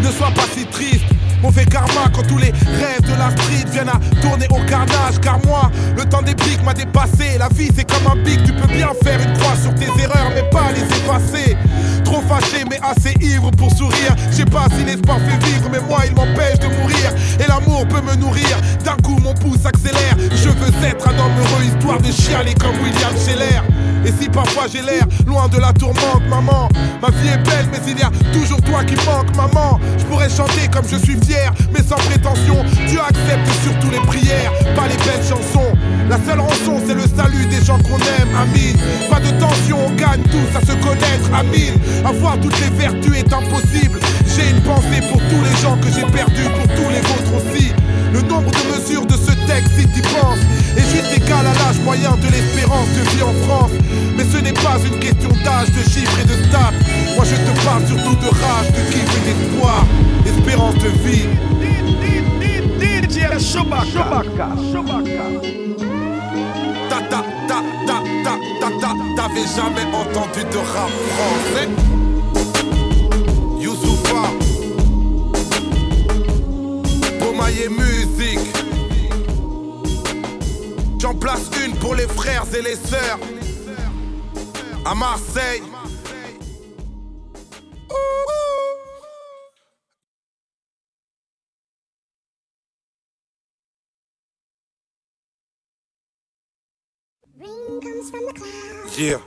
Ne 0.03 0.11
sois 0.11 0.31
pas 0.31 0.47
si 0.55 0.67
triste. 0.67 1.05
Mauvais 1.43 1.65
karma 1.65 2.11
quand 2.15 2.27
tous 2.27 2.39
les 2.39 2.53
rêves 2.53 3.03
de 3.03 3.19
la 3.19 3.31
street 3.31 3.67
viennent 3.73 3.89
à 3.89 3.99
tourner 4.21 4.47
au 4.51 4.65
carnage. 4.69 5.19
Car 5.23 5.39
moi, 5.47 5.71
le 5.97 6.05
temps 6.05 6.23
des 6.23 6.35
pics 6.35 6.63
m'a 6.65 6.75
dépassé. 6.75 7.39
La 7.39 7.49
vie 7.49 7.71
c'est 7.75 7.85
comme 7.85 8.07
un 8.07 8.23
pic, 8.25 8.43
tu 8.45 8.53
peux 8.53 8.67
bien 8.67 8.91
faire 9.03 9.21
une 9.21 9.33
croix 9.39 9.57
sur 9.57 9.75
tes 9.75 9.87
erreurs, 10.03 10.31
mais 10.35 10.49
pas 10.51 10.71
les 10.73 10.83
effacer. 10.83 11.57
Trop 12.05 12.21
fâché, 12.23 12.65
mais 12.69 12.79
assez 12.83 13.15
ivre 13.21 13.51
pour 13.53 13.71
sourire. 13.75 14.15
Je 14.31 14.37
sais 14.37 14.45
pas 14.45 14.67
si 14.77 14.85
l'espoir 14.85 15.19
fait 15.19 15.45
vivre, 15.47 15.69
mais 15.71 15.81
moi 15.81 16.01
il 16.07 16.15
m'empêche 16.15 16.59
de 16.59 16.67
mourir. 16.67 17.13
Et 17.39 17.47
l'amour 17.49 17.87
peut 17.89 18.03
me 18.03 18.17
nourrir. 18.17 18.57
D'un 18.85 18.97
coup, 18.97 19.19
mon 19.23 19.35
pouce 19.35 19.65
accélère. 19.65 20.17
Je 20.19 20.49
veux 20.49 20.87
être 20.87 21.09
un 21.09 21.13
homme 21.13 21.39
heureux, 21.39 21.65
histoire 21.65 22.01
de 22.01 22.11
chialer 22.11 22.55
comme 22.55 22.75
William 22.83 23.15
Scheller. 23.17 23.63
Et 24.11 24.23
si 24.23 24.29
parfois 24.29 24.65
j'ai 24.67 24.83
l'air 24.83 25.07
loin 25.27 25.47
de 25.49 25.59
la 25.59 25.73
tourmente, 25.73 26.27
maman, 26.29 26.69
ma 27.01 27.11
vie 27.11 27.29
est 27.29 27.45
belle, 27.45 27.67
mais 27.71 27.79
il 27.87 27.99
y 27.99 28.03
a 28.03 28.11
toujours 28.33 28.61
toi 28.63 28.83
qui 28.83 28.97
manque, 29.07 29.35
maman. 29.37 29.79
Je 29.99 30.05
pourrais 30.05 30.29
chanter 30.29 30.67
comme 30.73 30.85
je 30.89 30.97
suis 30.97 31.17
fier, 31.25 31.53
mais 31.73 31.81
sans 31.83 31.97
prétention. 32.11 32.65
Dieu 32.89 32.99
accepte 33.01 33.47
surtout 33.63 33.91
les 33.91 34.01
prières, 34.01 34.53
pas 34.75 34.89
les 34.89 34.97
belles 34.97 35.23
chansons. 35.23 35.73
La 36.09 36.19
seule 36.27 36.41
rançon, 36.41 36.81
c'est 36.85 36.95
le 36.95 37.03
salut 37.03 37.47
des 37.47 37.65
gens 37.65 37.79
qu'on 37.79 37.99
aime, 37.99 38.35
Amine. 38.37 38.79
Pas 39.09 39.21
de 39.21 39.31
tension, 39.39 39.79
on 39.87 39.91
gagne 39.95 40.23
tous 40.25 40.59
à 40.59 40.61
se 40.61 40.73
connaître, 40.83 41.31
Amine. 41.33 41.79
Avoir 42.05 42.37
toutes 42.41 42.59
les 42.61 42.71
vertus 42.71 43.15
est 43.17 43.33
impossible. 43.33 44.01
J'ai 44.27 44.51
une 44.51 44.63
pensée 44.63 45.03
pour 45.09 45.21
tous 45.21 45.43
les 45.45 45.57
gens 45.63 45.77
que 45.77 45.89
j'ai 45.89 46.07
perdus, 46.11 46.51
pour 46.59 46.67
tous 46.75 46.91
les 46.91 46.99
autres 46.99 47.35
aussi. 47.37 47.73
Le 48.13 48.23
nombre 48.23 48.51
de 48.51 48.65
mesures 48.73 49.07
de 49.07 49.15
ce 49.15 49.33
texte, 49.47 49.73
si 49.79 49.87
tu 49.89 50.03
penses, 50.03 50.43
est 50.77 50.89
juste 50.91 51.17
égal 51.17 51.47
à 51.47 51.55
l'âge 51.55 51.79
moyen 51.85 52.17
de 52.17 52.27
l'espérance 52.31 52.89
de 52.89 53.09
vie 53.11 53.23
en 53.23 53.33
France. 53.47 53.71
Mais 54.17 54.25
ce 54.25 54.39
n'est 54.39 54.53
pas 54.53 54.79
une 54.85 54.99
question 54.99 55.29
d'âge, 55.45 55.71
de 55.71 55.83
chiffres 55.89 56.19
et 56.21 56.25
de 56.25 56.45
stats. 56.49 56.73
Moi 57.15 57.25
je 57.25 57.37
te 57.37 57.65
parle 57.65 57.87
surtout 57.87 58.17
de 58.17 58.29
rage, 58.29 58.69
de 58.69 58.93
kiff 58.93 59.11
et 59.17 59.33
d'espoir. 59.33 59.87
Espérance 60.27 60.75
de 60.75 60.89
vie. 61.05 61.29
Ta 66.89 67.01
ta 67.01 67.25
ta 67.49 67.63
ta 67.87 68.03
ta 68.25 68.35
ta 68.61 68.71
ta 68.81 68.91
T'avais 69.17 69.47
jamais 69.57 69.87
entendu 69.95 70.43
de 70.51 70.59
rap 70.59 70.91
français 71.15 71.69
Youssoufa 73.61 74.31
J'en 81.11 81.17
place 81.17 81.51
une 81.67 81.75
pour 81.77 81.97
les 81.97 82.07
frères 82.07 82.45
et 82.57 82.63
les 82.63 82.77
sœurs 82.77 83.19
À 84.85 84.95
Marseille 84.95 85.63
Yeah. 98.99 99.19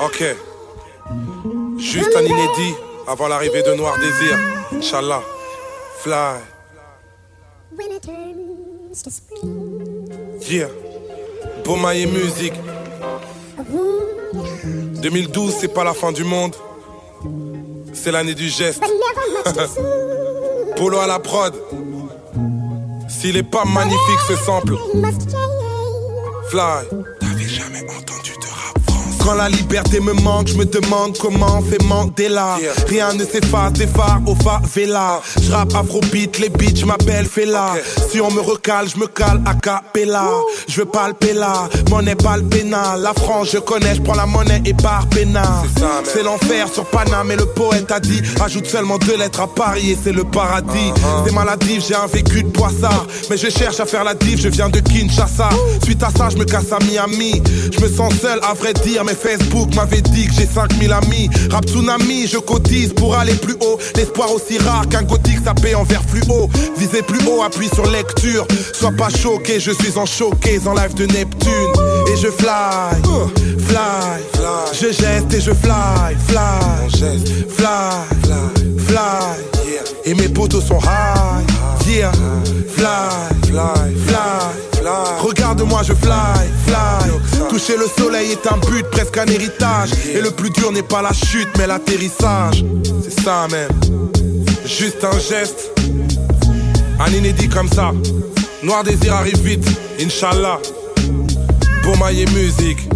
Ok. 0.00 0.24
Juste 1.76 2.16
un 2.16 2.22
inédit 2.22 2.74
avant 3.06 3.28
l'arrivée 3.28 3.62
de 3.62 3.74
Noir 3.74 3.98
Désir. 3.98 4.38
Inch'Allah. 4.72 5.22
Fly. 5.98 6.38
Yeah. 10.50 10.68
Bomaye 11.64 12.06
musique. 12.06 12.54
2012, 15.02 15.54
c'est 15.60 15.68
pas 15.68 15.84
la 15.84 15.94
fin 15.94 16.12
du 16.12 16.24
monde. 16.24 16.54
C'est 17.92 18.10
l'année 18.10 18.34
du 18.34 18.48
geste. 18.48 18.82
Polo 20.76 20.98
à 20.98 21.06
la 21.06 21.18
prod. 21.18 21.54
S'il 23.08 23.36
est 23.36 23.42
pas 23.42 23.64
magnifique 23.64 24.20
ce 24.28 24.36
sample. 24.36 24.76
Fly. 26.50 26.86
T'avais 27.20 27.48
jamais. 27.48 27.78
Quand 29.28 29.34
la 29.34 29.50
liberté 29.50 30.00
me 30.00 30.14
manque, 30.14 30.48
je 30.48 30.56
me 30.56 30.64
demande 30.64 31.18
comment 31.18 31.58
on 31.58 31.62
fait 31.62 31.82
Mandela. 31.84 32.56
Rien 32.88 33.12
ne 33.12 33.26
s'efface 33.26 33.74
des 33.74 33.86
phares 33.86 34.22
au 34.24 34.34
favela. 34.34 35.20
Je 35.42 35.52
rappe 35.52 35.74
afrobeat, 35.74 36.38
les 36.38 36.48
beats, 36.48 36.74
je 36.74 36.86
m'appelle 36.86 37.26
Fela. 37.26 37.74
Si 38.10 38.22
on 38.22 38.30
me 38.30 38.40
recale, 38.40 38.88
je 38.88 38.96
me 38.96 39.06
cale 39.06 39.42
a 39.44 39.52
cappella. 39.52 40.30
Je 40.66 40.80
veux 40.80 40.86
palper 40.86 41.34
là, 41.34 41.68
monnaie 41.90 42.14
pas 42.14 42.38
le 42.38 42.44
pénal. 42.44 43.02
La 43.02 43.12
France, 43.12 43.50
je 43.52 43.58
connais, 43.58 43.96
je 43.96 44.00
prends 44.00 44.14
la 44.14 44.24
monnaie 44.24 44.62
et 44.64 44.72
par 44.72 45.06
pénal. 45.08 45.44
C'est 46.04 46.22
l'enfer 46.22 46.66
sur 46.72 46.86
Paname 46.86 47.30
et 47.30 47.36
le 47.36 47.44
poète 47.44 47.92
a 47.92 48.00
dit 48.00 48.22
Ajoute 48.42 48.64
seulement 48.64 48.96
deux 48.96 49.18
lettres 49.18 49.42
à 49.42 49.46
Paris 49.46 49.90
et 49.90 49.98
c'est 50.02 50.12
le 50.12 50.24
paradis. 50.24 50.90
C'est 51.26 51.34
maladif, 51.34 51.84
j'ai 51.86 51.96
un 51.96 52.06
vécu 52.06 52.44
de 52.44 52.48
poissard. 52.48 53.06
Mais 53.28 53.36
je 53.36 53.50
cherche 53.50 53.78
à 53.78 53.84
faire 53.84 54.04
la 54.04 54.14
diff, 54.14 54.40
je 54.40 54.48
viens 54.48 54.70
de 54.70 54.80
Kinshasa. 54.80 55.50
Suite 55.84 56.02
à 56.02 56.08
ça, 56.16 56.30
je 56.30 56.38
me 56.38 56.46
casse 56.46 56.72
à 56.72 56.78
Miami. 56.82 57.42
Je 57.70 57.78
me 57.78 57.88
sens 57.92 58.14
seul, 58.22 58.40
à 58.42 58.54
vrai 58.54 58.72
dire, 58.72 59.04
mais 59.04 59.17
Facebook 59.18 59.74
m'avait 59.74 60.00
dit 60.00 60.26
que 60.26 60.32
j'ai 60.32 60.46
5000 60.46 60.92
amis. 60.92 61.28
Rap 61.50 61.64
tsunami, 61.66 62.26
je 62.26 62.38
cotise 62.38 62.92
pour 62.92 63.14
aller 63.16 63.34
plus 63.34 63.56
haut. 63.60 63.78
L'espoir 63.96 64.32
aussi 64.32 64.58
rare 64.58 64.88
qu'un 64.88 65.02
gothique 65.02 65.40
sapé 65.44 65.74
en 65.74 65.84
verre 65.84 66.02
fluo. 66.06 66.48
Visez 66.76 67.02
plus 67.02 67.20
haut, 67.26 67.42
appuie 67.42 67.68
sur 67.74 67.86
lecture. 67.90 68.46
Sois 68.72 68.92
pas 68.92 69.10
choqué, 69.10 69.60
je 69.60 69.72
suis 69.72 69.98
en 69.98 70.06
choqué 70.06 70.60
en 70.66 70.74
live 70.74 70.94
de 70.94 71.06
Neptune. 71.06 71.72
Et 72.12 72.16
je 72.16 72.28
fly, 72.28 73.02
fly, 73.58 74.20
je 74.72 74.86
geste 74.92 75.34
et 75.34 75.40
je 75.40 75.52
fly, 75.52 76.16
fly, 76.28 76.88
fly, 77.48 78.28
fly, 78.86 78.98
Et 80.04 80.14
mes 80.14 80.28
potos 80.28 80.62
sont 80.62 80.78
high, 80.78 81.44
yeah, 81.88 82.12
fly, 82.68 83.50
fly, 83.50 83.94
fly. 84.06 84.68
Regarde-moi, 85.20 85.82
je 85.82 85.92
fly, 85.92 86.48
fly. 87.58 87.66
Toucher 87.66 87.76
le 87.76 87.86
soleil 88.02 88.32
est 88.32 88.46
un 88.46 88.56
but, 88.58 88.86
presque 88.90 89.16
un 89.18 89.26
héritage. 89.26 89.90
Et 90.14 90.20
le 90.20 90.30
plus 90.30 90.50
dur 90.50 90.72
n'est 90.72 90.82
pas 90.82 91.02
la 91.02 91.12
chute, 91.12 91.48
mais 91.58 91.66
l'atterrissage. 91.66 92.64
C'est 93.02 93.20
ça 93.20 93.46
même. 93.50 93.70
Juste 94.64 95.04
un 95.04 95.18
geste, 95.18 95.72
un 97.00 97.12
inédit 97.12 97.48
comme 97.48 97.68
ça. 97.68 97.92
Noir 98.62 98.84
désir 98.84 99.14
arrive 99.14 99.40
vite, 99.40 99.66
Inch'Allah. 100.00 100.60
Bomaye 101.82 102.26
musique. 102.34 102.87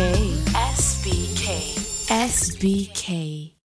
SBK. 0.00 1.44
SBK. 2.08 3.59